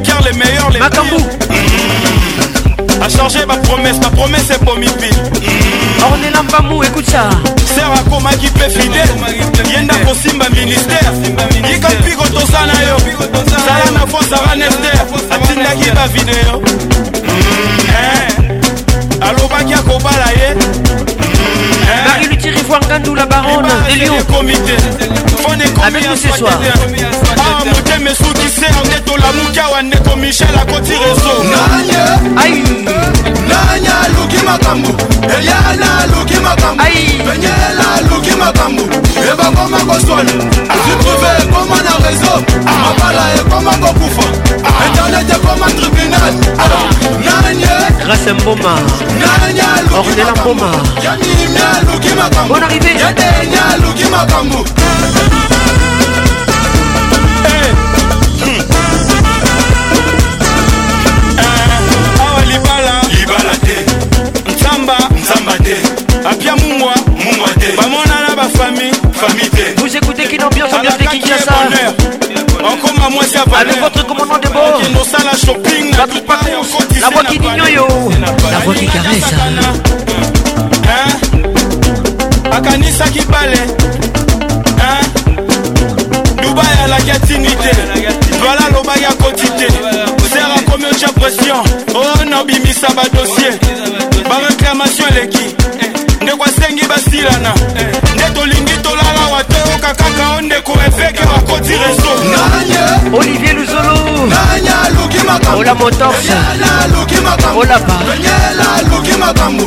A 3.02 3.10
changer 3.10 3.46
ma 3.46 3.56
promesse, 3.58 3.98
ma 4.02 4.10
promesse 4.10 4.50
est 4.50 4.64
pour 4.64 4.78
Mipi. 4.78 5.10
Ornella 6.04 6.42
Mbamou, 6.44 6.84
écoute 6.84 7.10
ça. 7.10 7.30
Serra 7.76 7.98
Koma 8.10 8.30
qui 8.36 8.48
fait 8.48 8.70
fidèle. 8.70 9.10
Yenda 9.74 9.94
Simba 10.24 10.46
ministère. 10.50 11.12
Yika 11.70 11.88
Pigo 12.06 12.24
Tosana 12.26 12.74
yo. 12.88 13.50
Sarana 13.50 14.06
Fo 14.10 14.20
Sarana 14.24 14.66
Esther. 14.66 15.06
Atinda 15.32 15.72
qui 15.82 15.90
va 15.90 16.08
vidéo. 16.08 16.64
Eh. 17.90 19.22
alobaki 19.24 19.74
akobala 19.74 20.32
ye 20.36 20.56
eh. 20.56 22.08
marie 22.08 22.28
lutiri 22.30 22.58
Gandou, 22.90 23.14
la 23.16 23.26
baronne 23.26 23.68
elion 23.92 24.16
comité 24.34 24.76
fon 25.44 25.54
nous 25.54 26.16
ce 26.16 26.38
soir 26.38 26.60
ah 27.44 27.66
motema 27.66 28.10
esukise 28.10 28.66
yango 28.66 28.92
etolamuki 28.98 29.60
awa 29.60 29.82
ndeko 29.82 30.16
michel 30.16 30.56
akoti 30.62 30.92
reso 30.92 31.32
nanye 31.52 32.54
nanye 33.50 33.92
aluki 34.04 34.38
makambo 34.46 34.90
eliana 35.38 35.88
aluki 36.00 36.36
makambo 36.46 36.84
penyela 37.28 37.86
aluki 37.98 38.32
makambo 38.44 38.84
ebakoma 39.32 39.78
koswana 39.88 40.34
ah. 40.72 40.78
sutruve 40.86 41.28
ekoma 41.44 41.76
ah. 41.76 41.84
na 41.86 41.94
reso 42.10 42.34
mabala 42.82 43.24
ekoma 43.40 43.72
kokufa 43.72 44.26
ah. 44.68 44.88
internet 44.88 45.30
ekoma 45.36 45.68
tribunal 45.78 46.34
grâce 48.04 48.34
mboma 48.34 48.80
ornela 50.00 50.32
mboma 50.32 50.72
bon 52.50 52.64
arrivé 52.66 52.94
nzamba 65.24 65.54
te 65.64 65.74
apia 66.30 66.56
mungwa 66.56 66.94
mungwa 67.24 67.48
te 67.60 67.72
bamonana 67.78 68.36
bafami 68.36 68.92
fami 69.14 69.50
te 69.50 69.74
vous 69.82 69.96
écoutez 69.98 70.24
kine 70.28 70.44
ambiance 70.44 70.74
ambiance 70.76 70.98
de 70.98 71.06
kinshasa 71.06 71.54
ma 73.00 73.10
mwasi 73.10 73.36
ya 73.38 73.42
avec 73.60 73.80
votre 73.80 74.06
commandant 74.06 74.38
de 74.40 74.50
bord 74.50 74.80
okende 74.80 75.24
la 75.24 75.38
shopping 75.38 75.92
na 75.92 76.06
dupai 76.08 76.54
okotise 76.60 77.02
La 77.02 77.10
voix 77.10 77.24
qui 77.24 77.40
dinyoyo 77.40 77.88
la 78.52 78.60
voix 78.64 78.74
qui 78.74 78.86
caresse 78.88 79.34
hein? 80.92 81.42
akanisaki 82.52 83.22
bale 83.22 83.58
hein? 84.82 85.36
dubai 86.42 86.76
alaki 86.84 87.12
atini 87.12 87.48
te 87.48 87.72
dwala 88.38 88.66
alobaki 88.68 89.06
akoti 89.06 89.48
te 89.58 90.13
batia 90.94 91.08
pression 91.14 91.64
ona 91.96 92.38
oh, 92.38 92.42
obimisa 92.42 92.88
badosie 92.96 93.52
bareklamation 94.30 95.08
eleki 95.18 95.38
eh. 95.38 95.92
ndeko 96.22 96.44
asengi 96.44 96.86
basilana 96.88 97.54
eh. 97.80 97.88
nde 98.16 98.40
tolingi 98.40 98.74
tolalawa 98.84 99.44
te 99.44 99.56
oka 99.76 99.94
kaka 99.94 100.30
o 100.38 100.42
ndeko 100.42 100.72
efeke 100.88 101.26
bakoti 101.26 101.72
reso 101.74 103.18
olivier 103.20 103.56
luzolo 103.56 103.98
Nanya. 104.28 104.83
ola 105.58 105.74
motofu 105.76 106.34
ola 107.60 107.80
ba 107.88 107.98
aluki 108.78 109.18
makambo 109.18 109.64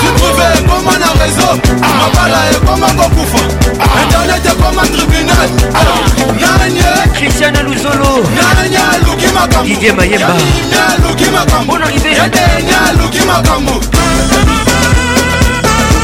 zutruve 0.00 0.44
ah. 0.44 0.58
ekoma 0.58 0.94
na 0.98 1.08
réseau 1.18 1.58
ah. 1.82 1.92
mabala 1.98 2.40
ekoma 2.50 2.88
kokufa 2.98 3.42
ah. 3.80 4.02
internet 4.02 4.46
ekoma 4.46 4.82
tribunal 4.92 5.48
nanye 6.40 6.84
christiana 7.14 7.62
luzolo 7.62 8.24
nanye 8.36 8.78
aluki 8.92 9.26
makambo 9.34 9.64
didie 9.66 9.92
mayemba 9.92 10.34
aluki 10.92 11.24
makambo 11.30 11.72
yadene 12.18 12.74
aluki 12.88 13.22
makambo 13.26 13.74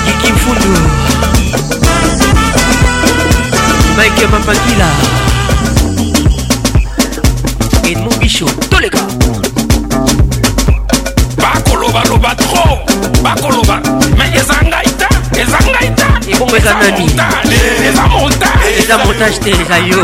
dikimfundu 0.06 0.78
maike 3.96 4.26
mapangila 4.26 4.90
biso 8.24 8.46
toleka 8.70 9.00
bakolobaloba 11.44 12.32
tro 12.36 12.64
bakoloba 13.24 13.76
ma 14.18 14.24
eza 14.40 14.56
ngai 14.70 14.88
ta 15.00 15.08
eza 15.42 15.58
ngai 15.68 15.88
ta 15.98 16.06
ebongo 16.32 16.56
eza 16.56 16.72
nani 16.80 17.06
eza 17.88 18.04
montage 19.04 19.38
te 19.44 19.50
eza 19.60 19.76
yo 19.90 20.02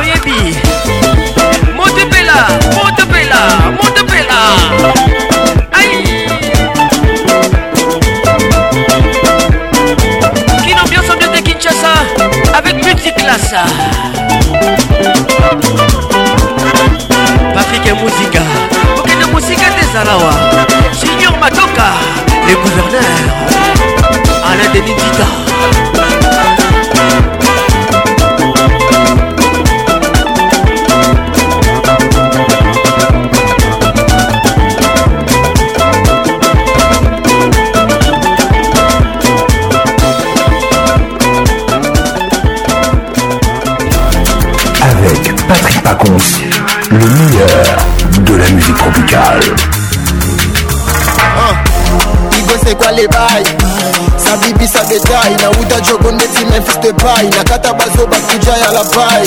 oyebi 0.00 0.38
motepela 1.78 2.38
motepela 2.76 3.40
motepela 3.80 4.40
ai 5.80 5.92
kino 10.64 10.82
bioso 10.90 11.12
biote 11.18 11.40
kinshasa 11.46 11.92
avec 12.58 12.74
multiclasse 12.84 13.62
patrik 17.58 17.86
muzika 17.98 18.40
kokende 18.94 19.26
mosika 19.32 19.66
te 19.74 19.80
ezalawa 19.90 20.32
junior 21.02 21.34
matoka 21.42 21.86
le 22.46 22.54
gouverneur 22.62 23.20
alain 24.48 24.70
denis 24.74 24.94
dita 24.94 25.26
Patrick 45.48 45.82
Pacons 45.82 46.47
le 46.90 46.98
meilleur 46.98 47.76
de 48.24 48.34
la 48.36 48.50
musique 48.50 48.76
tropicale. 48.76 49.40
Ah. 51.18 51.54
nabibisa 54.30 54.80
detai 54.84 55.32
nauta 55.42 55.80
jogo 55.80 56.12
ndeti 56.12 56.44
memphis 56.50 56.78
depai 56.80 57.28
nakata 57.28 57.72
bazo 57.74 58.06
bakuja 58.06 58.52
ya 58.62 58.72
labai 58.72 59.24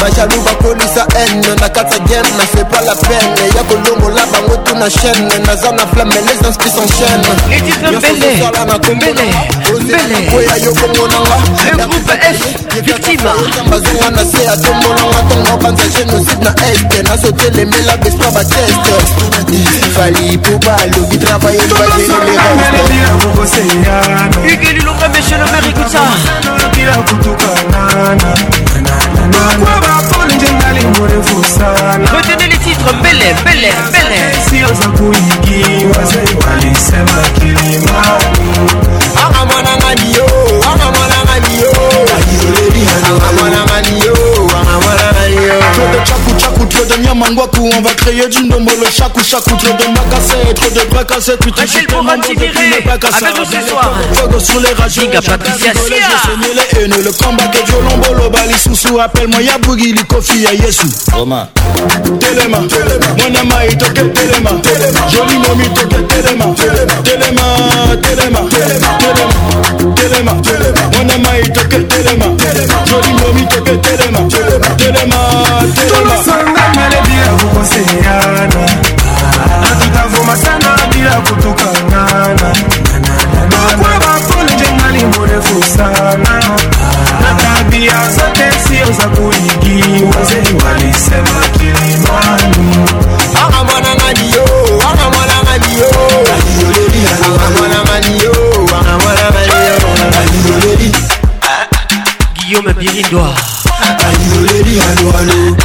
bajalu 0.00 0.40
bakolisa 0.46 1.06
ene 1.22 1.48
nakata 1.60 1.98
game 1.98 2.28
nasepa 2.38 2.80
la 2.80 2.94
pene 2.94 3.42
ya 3.56 3.62
kolongola 3.68 4.26
bango 4.32 4.56
tuna 4.56 4.90
chaine 4.90 5.38
naza 5.46 5.72
na 5.72 5.86
flame 5.86 6.14
les 6.14 6.44
inspis 6.48 6.72
en 6.82 6.88
chaineyososala 6.96 8.26
yo 10.64 10.72
kongo 10.72 11.08
nangabazonga 11.12 14.10
na 14.10 14.22
se 14.30 14.48
atomonanga 14.48 15.22
ntongo 15.22 15.56
banza 15.62 15.84
génocide 15.96 16.44
na 16.44 16.50
este 16.72 17.02
nazotelemela 17.02 17.96
bespa 17.96 18.30
bateste 18.30 18.94
fali 19.96 20.38
po 20.38 20.58
balobi 20.66 21.16
travaye 21.18 21.58
baeeeoseano 21.58 23.30
Hugues 24.44 24.72
Lilonga, 24.74 25.08
monsieur 25.08 25.36
le 25.38 25.44
maire, 25.44 25.64
écoute 25.68 25.88
ça. 25.88 26.00
Retenez 32.16 32.48
les 32.48 32.58
titres 32.58 32.92
Belle, 33.02 33.18
Belle, 33.44 33.74
Belle. 33.92 34.12
devenir 46.92 47.14
Mangwaku 47.14 47.70
On 47.76 47.80
va 47.82 47.94
créer 47.94 48.26
du 48.28 48.44
nombre 48.44 48.72
le 48.78 48.86
chakou 48.90 49.20
chakou 49.24 49.50
Trop 49.56 49.76
de 49.76 49.84
Macassé, 49.90 50.54
trop 50.54 50.70
de 50.70 50.90
bras 50.90 51.04
tu 51.04 51.52
t'es 51.52 51.66
j'ai 51.66 51.86
tellement 51.86 52.12
de 52.14 52.18
ne 52.18 52.86
pas 52.86 52.98
casser 52.98 53.24
Avec 53.24 53.36
nous 53.38 53.44
ce 53.44 53.68
soir 53.70 53.92
Fogo 54.12 54.38
sur 54.38 54.60
les 54.60 54.72
rageux 54.72 55.02
Giga 55.02 55.22
Patricia 55.22 55.72
Sia 55.72 56.34
Les 56.74 56.82
haineux, 56.84 57.02
le 57.04 57.12
combat 57.12 57.44
que 57.46 57.64
Dieu 57.64 57.74
l'ombolo 57.88 58.30
Bali 58.30 58.54
sous 58.54 58.98
appelle-moi 59.00 59.40
Yabugi 59.42 59.92
Likofi 59.92 60.46
à 60.46 60.54
Yesu 60.54 60.84
Romain 61.12 61.48
Telema, 62.20 62.58
mon 62.60 63.40
ama 63.40 63.66
il 63.68 63.76
toque 63.78 64.12
Telema 64.12 64.50
Joli 65.08 65.38
momi 65.48 65.68
toque 65.74 66.06
Telema 66.08 66.44
Telema, 66.54 67.42
Telema, 68.02 68.38
Telema 68.98 70.32
Telema, 70.42 70.80
mon 70.96 71.08
ama 71.08 71.28
il 71.42 71.50
toque 71.52 71.88
Telema 71.88 72.26
Joli 72.86 73.08
momi 73.26 73.48
toque 73.48 73.80
Telema 73.80 74.18
Telema, 74.78 75.16
Telema 75.74 76.21
kosala 85.54 86.16
na 86.16 86.42
tabia 87.36 88.08
zote 88.10 88.52
sio 88.68 88.92
za 88.92 89.08
kuigi 89.08 90.04
wazeli 90.04 90.62
walisema 90.66 91.40
kilimani 91.52 92.88
akamwananganio 93.46 94.44
akamwananganio 94.92 95.90
akamwananganio 97.14 98.32
akamwananganio 98.80 100.52
guillaume 102.34 102.74
birindwa 102.74 103.34
aliloleli 104.08 104.80
aloalo 104.80 105.56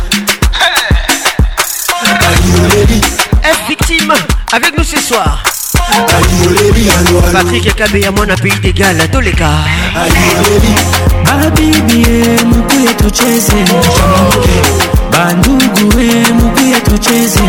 aliloleli 2.36 2.96
est 2.96 3.12
eh, 3.60 3.68
victime 3.70 4.14
avec 4.52 4.78
nous 4.78 4.84
ce 4.90 4.98
soir 5.02 5.44
patrik 7.34 7.76
kabe 7.76 8.00
ya 8.02 8.12
mwana 8.12 8.36
pays 8.38 8.60
degala 8.62 9.08
toleka 9.08 9.50
babibie 11.24 12.36
mukuya 12.52 12.94
tucheze 13.00 13.62
bandugu 15.12 15.90
e 16.12 16.18
mukuya 16.40 16.80
tucheze 16.88 17.44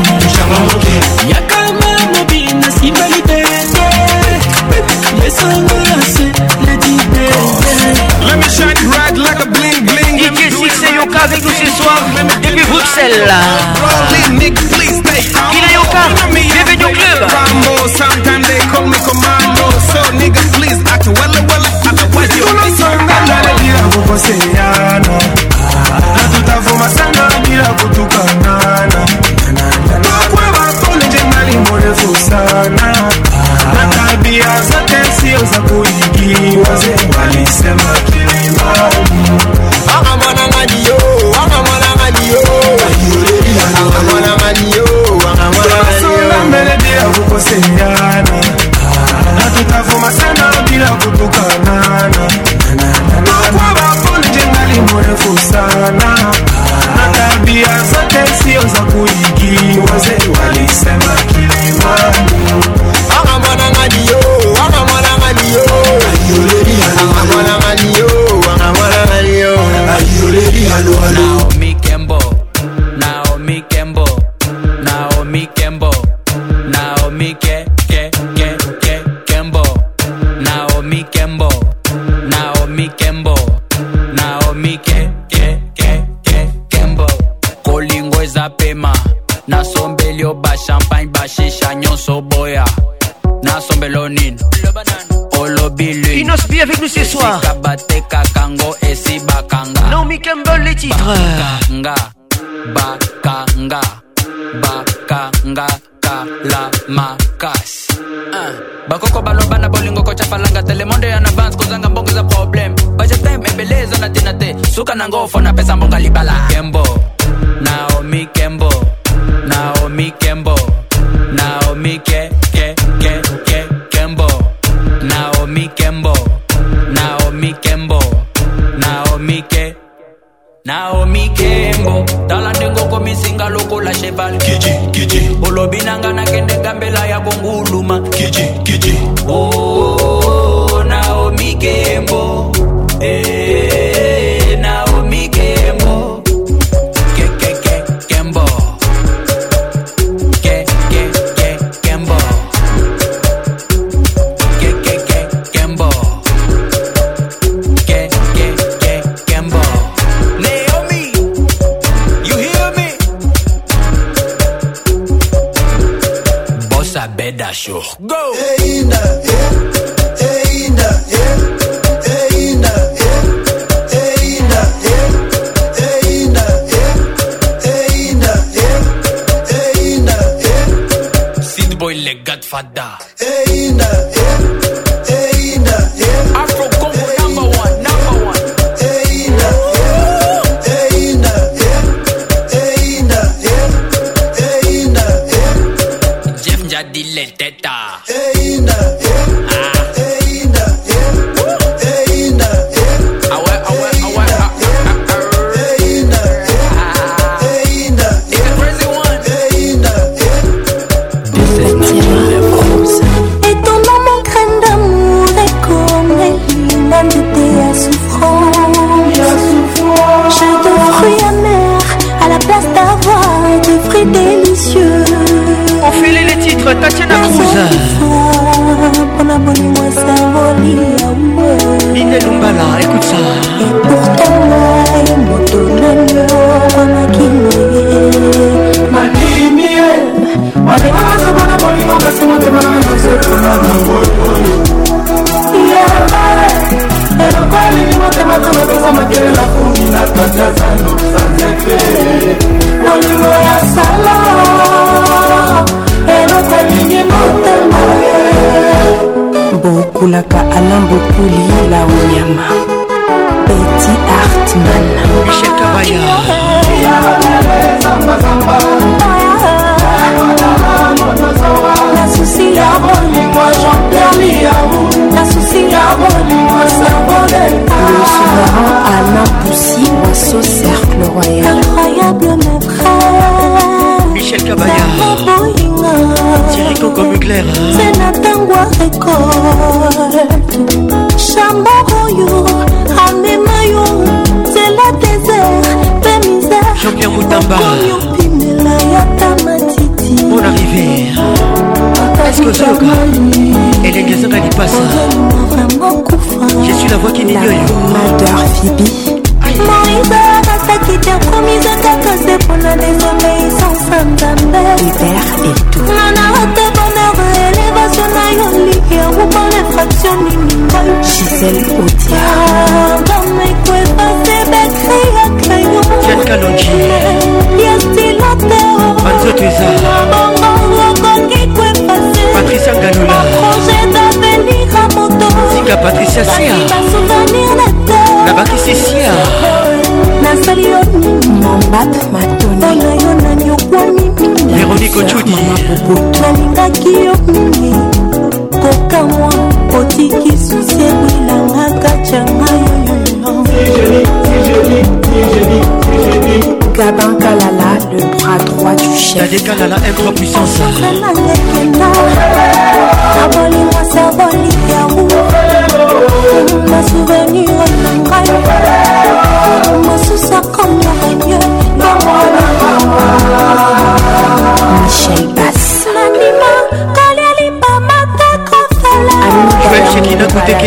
yakama 1.33 1.91
mobina 2.13 2.69
simbalite 2.81 3.48
Let 5.29 5.37
me 8.41 8.49
shine 8.49 8.81
bright 8.89 9.13
like 9.21 9.45
a 9.45 9.45
bling 9.45 9.85
bling. 9.85 10.17
Didier 10.17 10.57
Six 10.57 10.89
et 10.89 10.95
Yoka 10.97 11.19
avec 11.23 11.45
nous 11.45 11.51
ce 11.53 11.69
soir 11.83 11.99
depuis 12.41 12.65
Bruxelles. 12.65 13.29
Kina 14.73 15.69
Yoka, 15.75 16.05
bienvenue 16.33 16.85
au 16.87 16.89
club. 16.89 17.29
Rambo, 17.29 17.77
sometimes 17.91 18.47
they 18.47 18.59
call 18.73 18.87
me 18.89 18.97
commando. 19.05 19.69
So 19.93 20.01
nigga, 20.17 20.41
please 20.55 20.81
act 20.91 21.07
well, 21.09 21.35
well. 21.47 21.65
Otherwise 21.85 22.35
you 22.35 22.45
know 22.47 22.71
sometimes 22.79 23.13
ah, 23.13 23.29
ah, 23.29 23.33
ah. 23.45 23.49
I 23.51 23.53
need 23.63 23.77
a 23.77 23.79
go 24.09 24.17
say 24.17 24.39
ya 24.55 24.99
no. 25.05 25.15
Na 26.17 26.25
tutavuma 26.33 26.89
sana 26.89 27.29
bila 27.45 27.71
kutukana. 27.77 28.78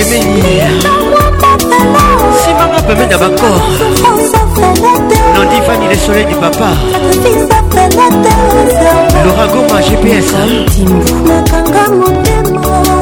kemeni 0.10 0.82
simanga 2.44 2.82
peme 2.88 3.06
na 3.10 3.18
bacor 3.22 3.60
nandi 5.36 5.58
fani 5.66 5.88
le 5.90 5.96
soleil 5.96 6.26
du 6.26 6.36
papa 6.36 6.70
loragoma 9.26 9.78
gps 9.88 10.34
nakanga 11.28 11.84
motema 11.98 13.01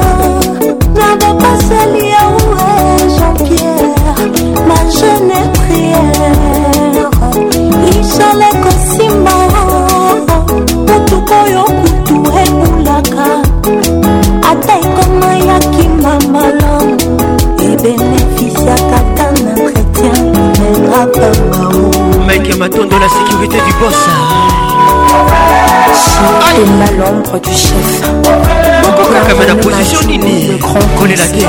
matondo 22.60 22.98
la 23.00 23.08
sécurité 23.08 23.56
du 23.66 23.74
boss 23.80 23.96
Aïe 26.46 27.00
l'ombre 27.00 27.40
du 27.40 27.52
chef 27.52 28.02
Beaucoup 28.84 29.14
kakama 29.14 29.46
la 29.46 29.56
position 29.56 30.02
nini 30.06 30.60
Connais 31.00 31.16
la 31.16 31.28
guerre 31.28 31.48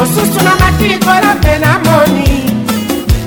mosusu 0.00 0.44
na 0.44 0.52
makilikola 0.60 1.28
mpe 1.38 1.54
namoni 1.58 2.28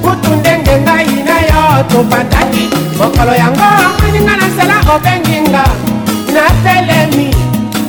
kutu 0.03 0.29
ndenge 0.39 0.71
ngai 0.83 1.13
na 1.27 1.37
yo 1.49 1.63
tobandaki 1.91 2.65
mokolo 2.97 3.33
yango 3.41 3.65
amoninga 3.83 4.35
na 4.39 4.45
nzela 4.51 4.77
obenginga 4.93 5.65
natelemi 6.35 7.29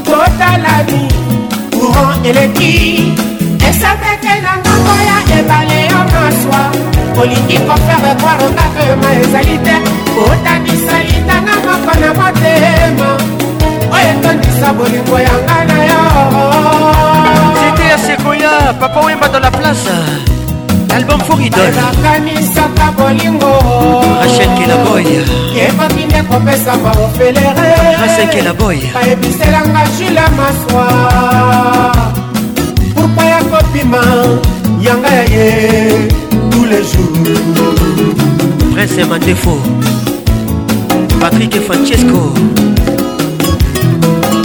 totalani 0.09 1.03
courant 1.73 2.27
eleki 2.27 3.13
esapeke 3.69 4.35
na 4.45 4.53
ngambo 4.61 4.95
ya 5.11 5.19
ebale 5.39 5.79
yo 5.91 6.01
maswa 6.13 6.63
olingi 7.23 7.59
kofere 7.69 8.13
kwaronga 8.21 8.65
pema 8.75 9.11
ezali 9.23 9.57
te 9.65 9.75
otamisa 10.27 10.97
litanga 11.09 11.55
moko 11.65 11.93
na 12.03 12.09
motema 12.19 13.09
oyo 13.97 14.09
etondisa 14.15 14.69
bolingo 14.77 15.17
yanga 15.27 15.57
na 15.69 15.77
yo 15.91 16.84
côté 17.75 17.91
à 17.91 17.99
Sequoia, 17.99 18.73
Papa 18.78 19.01
Wemba 19.05 19.28
dans 19.28 19.41
la 19.41 19.51
place. 19.51 19.86
L'album 20.91 21.20
Foridol. 21.23 21.61
Rachel 24.20 24.49
Kelaboy. 24.59 25.05
Rachel 28.01 28.28
Kelaboy. 28.31 28.81
pourpa 32.97 33.25
ya 33.25 33.39
kobima 33.39 33.99
yanga 34.81 35.09
ya 35.11 35.25
ye 35.25 36.09
tous 36.53 36.65
les 36.67 36.83
jours 36.85 37.75
prince 38.75 39.05
mandefo 39.09 39.59
patrick 41.20 41.61
francesco 41.67 42.33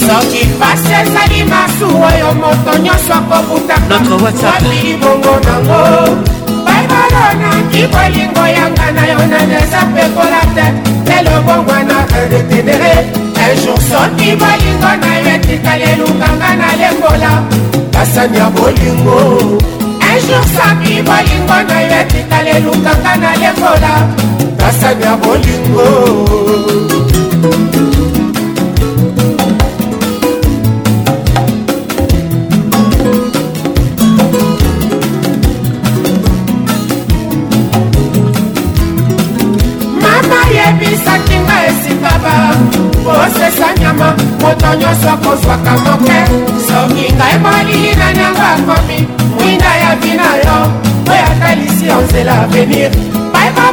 soki 0.00 0.46
pasi 0.60 0.92
ezali 1.02 1.44
masuwa 1.44 2.06
oyo 2.08 2.34
moto 2.34 2.78
nyonso 2.82 3.14
akobutakawapi 3.20 4.96
bongo 5.00 5.34
nango 5.46 5.80
baibalonaki 6.64 7.82
bolingo 7.92 8.44
yanga 8.56 8.86
na 8.96 9.02
yo 9.12 9.18
nani 9.32 9.54
eza 9.62 9.82
pekola 9.92 10.42
te 10.54 10.68
lelo 11.12 11.36
bongwana 11.46 11.96
retenere 12.30 12.94
ejour 13.46 13.80
soki 13.90 14.30
bolingo 14.40 14.90
na 15.02 15.12
yo 15.22 15.30
etikali 15.36 15.82
elukanga 15.92 16.50
na 16.60 16.68
lembola 16.80 17.32
kasani 17.92 18.38
ya 18.38 18.50
bolingo 18.50 19.20
ejour 20.16 20.44
soki 20.56 21.02
bolingo 21.08 21.56
na 21.68 21.80
yo 21.80 21.96
etikali 22.00 22.50
elukanga 22.50 23.16
na 23.22 23.30
lembola 23.40 24.49
basani 24.70 25.02
ya 25.04 25.16
bolingo 25.16 25.84
mama 40.00 40.40
yebisaki 40.54 41.36
nga 41.36 41.66
esikaba 41.66 42.54
posesa 43.04 43.74
nyama 43.80 44.14
moto 44.40 44.68
nyonso 44.80 45.10
akozwaka 45.14 45.72
moke 45.84 46.18
soki 46.66 47.06
ngai 47.16 47.38
molinga 47.44 48.08
nyango 48.18 48.44
akomi 48.54 48.98
mwinda 49.34 49.72
ya 49.82 49.90
bina 50.02 50.28
yo 50.46 50.56
oyo 51.12 51.24
atalisi 51.32 51.84
yo 51.88 51.96
nzela 52.04 52.42
avenir 52.42 53.19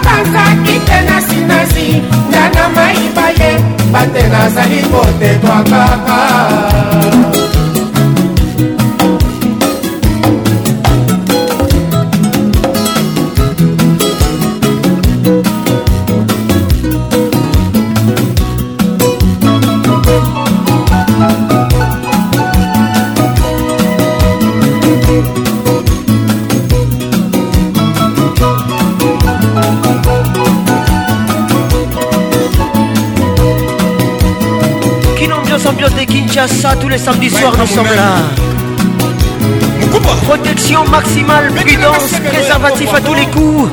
bazaki 0.04 0.78
te 0.88 1.00
na 1.10 1.18
sinasi 1.28 1.90
nga 2.30 2.44
na 2.54 2.64
mayiba 2.76 3.26
ye 3.40 3.52
bate 3.94 4.22
nazali 4.32 4.80
kotekwa 4.92 5.58
kaka 5.72 6.22
ça 36.46 36.76
tous 36.80 36.88
les 36.90 36.98
samedis 37.00 37.32
soirs, 37.32 37.56
nous 37.58 37.66
sommes 37.66 37.86
là. 37.86 38.22
Protection 40.26 40.84
maximale, 40.90 41.52
prudence, 41.54 42.10
préservatif 42.32 42.94
à 42.94 43.02
tous 43.02 43.14
les 43.14 43.26
coups. 43.28 43.72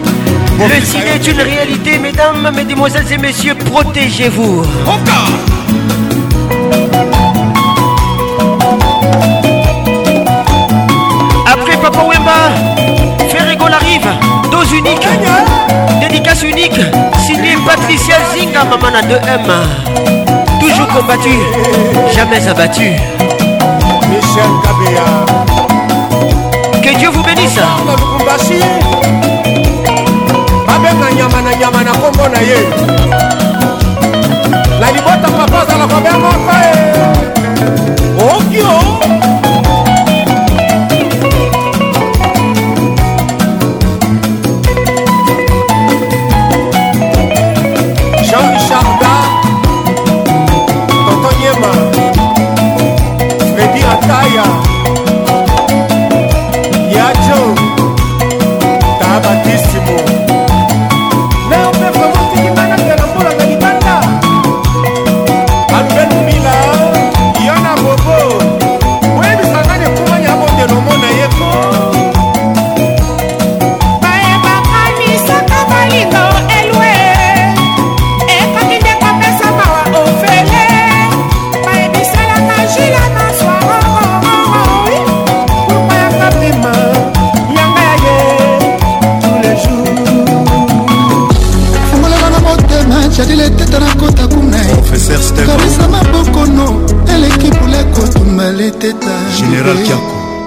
Le 0.59 0.85
ciné 0.85 1.15
est 1.17 1.27
une 1.29 1.41
réalité, 1.41 1.99
mesdames, 1.99 2.51
mesdemoiselles 2.55 3.05
et 3.13 3.19
messieurs, 3.19 3.55
protégez-vous. 3.55 4.63
Après 11.53 11.77
Papa 11.83 12.01
Wemba, 12.05 13.29
Ferrego 13.29 13.67
arrive, 13.67 14.07
dose 14.51 14.73
unique, 14.73 15.07
dédicace 16.01 16.43
unique, 16.43 16.81
signé 17.27 17.57
Patricia 17.67 18.17
Zinga, 18.35 18.65
maman 18.65 18.97
à 18.97 19.03
2M. 19.03 19.94
combattu, 20.95 21.35
jamais 22.15 22.47
abattu. 22.49 22.91
Michel 24.11 24.51
Kabea. 24.65 25.07
Que 26.83 26.95
Dieu 26.97 27.09
vous 27.11 27.23
bénisse. 27.23 27.59
abenga 30.73 31.13
nyama 31.17 31.43
na 31.43 31.55
nyama 31.57 31.83
na 31.85 31.93
kombo 31.93 32.25
na 32.35 32.41
ye 32.49 32.59
na 34.81 34.87
libota 34.93 35.29
papa 35.37 35.61
azalaka 35.63 36.01
bemoko 36.05 36.53
e 36.69 37.44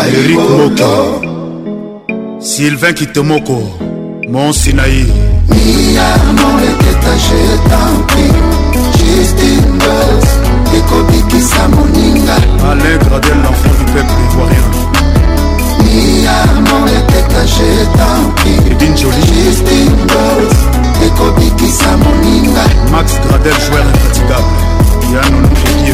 erik 0.02 0.30
moka 0.50 0.90
sylvain 2.40 2.94
kitemoko 2.94 3.58
mon 4.32 4.52
sinaï 4.52 5.06
alain 12.70 12.96
gradel 13.02 13.38
l'enfant 13.44 13.74
du 13.78 13.84
peuple 13.92 14.14
ivoirien 14.28 14.85
miamo 15.94 16.78
etekage 16.86 17.86
tankijustindo 17.98 20.24
ekobikisa 21.06 21.90
moninga 21.96 22.62
max 22.92 23.06
gradel 23.28 23.54
joueur 23.66 23.86
infatigable 23.86 24.58
yanonokeki 25.14 25.92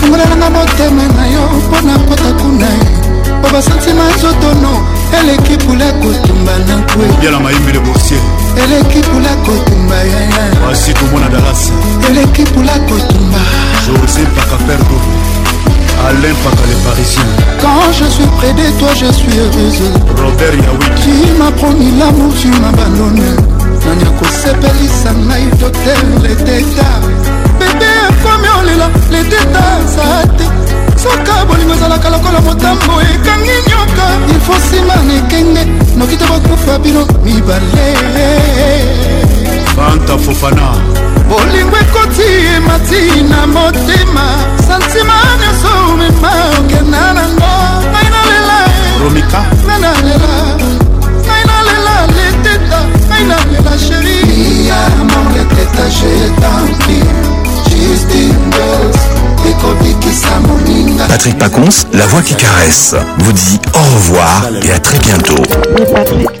fungolananga 0.00 0.48
motema 0.50 1.04
na 1.16 1.24
yo 1.26 1.42
mpo 1.42 1.80
na 1.80 1.98
kota 1.98 2.32
kuna 2.42 2.70
po 3.42 3.48
basantima 3.52 4.04
zotono 4.20 4.72
eleki 5.20 5.56
pula 5.56 5.92
kotumba 5.92 6.58
na 6.68 6.76
kwebyala 6.92 7.40
mayimbele 7.40 7.78
boursier 7.78 8.20
eleki 8.64 8.98
pula 9.00 9.36
kotumba 9.46 9.94
yaya 9.96 10.68
asi 10.72 10.92
tomona 10.94 11.28
dallas 11.28 11.70
eleki 12.10 12.42
pula 12.42 12.72
kotumba 12.72 13.40
josé 13.86 14.26
pakaperdo 14.36 14.96
Alain 16.06 16.34
Paka 16.44 16.62
le 16.68 16.74
Parisien 16.88 17.24
Quand 17.60 17.90
je 17.92 18.04
suis 18.04 18.26
près 18.38 18.52
de 18.52 18.70
toi 18.78 18.88
je 18.92 19.06
suis 19.12 19.38
heureuse 19.38 19.82
Robert 20.22 20.54
Yaoui 20.54 21.00
Tu 21.02 21.32
m'as 21.36 21.50
promis 21.50 21.90
l'amour 21.98 22.32
tu 22.40 22.46
m'abandonnes 22.46 23.36
nani 23.84 24.04
akosepelisa 24.06 25.10
ngai 25.26 25.50
doter 25.58 25.98
ledeta 26.22 26.90
bebe 27.58 27.90
akomi 28.08 28.48
olela 28.60 28.88
ledeta 29.10 29.64
za 29.94 30.26
te 30.38 30.44
soka 31.02 31.44
bolingo 31.48 31.74
ezalaka 31.74 32.10
lokola 32.10 32.40
motambo 32.40 32.94
ekangi 33.10 33.56
nyoka 33.68 34.06
ilfo 34.32 34.54
nsima 34.58 34.94
na 35.08 35.14
ekenge 35.18 35.62
noki 35.98 36.16
te 36.16 36.24
bakufa 36.30 36.78
bino 36.78 37.00
mibale 37.24 37.86
fanta 39.76 40.18
fofana 40.18 40.70
bolingo 41.28 41.76
ekoti 41.76 42.28
emati 42.56 43.22
na 43.30 43.46
motema 43.46 44.26
santima 44.66 45.14
nyonso 45.40 45.70
omema 45.92 46.32
okenda 46.58 47.00
nango 47.14 47.52
ngai 47.90 48.08
nalela 48.14 48.58
romika 49.02 49.42
ngai 49.66 49.78
nalela 49.82 50.34
ngai 51.24 51.42
nalela 51.50 51.94
leteta 52.16 52.80
ngai 53.08 53.24
nalela 53.30 53.72
sheri 53.84 54.18
amor 54.80 55.26
leteta 55.34 55.84
jetanki 55.96 57.00
justingos 57.70 58.96
Patrick 61.08 61.38
Pacons, 61.38 61.86
la 61.92 62.06
voix 62.06 62.22
qui 62.22 62.34
caresse, 62.34 62.96
vous 63.18 63.32
dit 63.32 63.60
au 63.74 63.94
revoir 63.96 64.44
et 64.62 64.72
à 64.72 64.78
très 64.80 64.98
bientôt. 64.98 65.42
Patrick. 65.94 66.40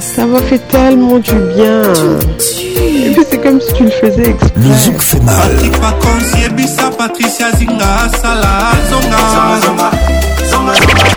Ça 0.00 0.24
m'a 0.24 0.38
fait 0.42 0.60
tellement 0.68 1.18
du 1.18 1.32
bien. 1.56 1.82
Et 2.62 3.12
puis 3.12 3.24
c'est 3.28 3.38
comme 3.42 3.60
si 3.60 3.72
tu 3.72 3.82
le 3.84 3.90
faisais 3.90 4.28
exprès. 4.30 4.52
Le 4.56 4.72
zouk 4.74 5.00
fait 5.00 5.18
mal. 5.20 5.34
Patrick 5.34 5.72
Pacons, 5.72 6.38
Yebisa, 6.40 6.90
Patricia 6.96 7.50
Zinga, 7.56 8.08
Sala, 8.22 8.70
Zonga. 8.88 9.16
Zonga, 9.16 9.60
Zonga, 10.46 10.50
Zonga, 10.50 10.72
Zonga. 10.74 11.08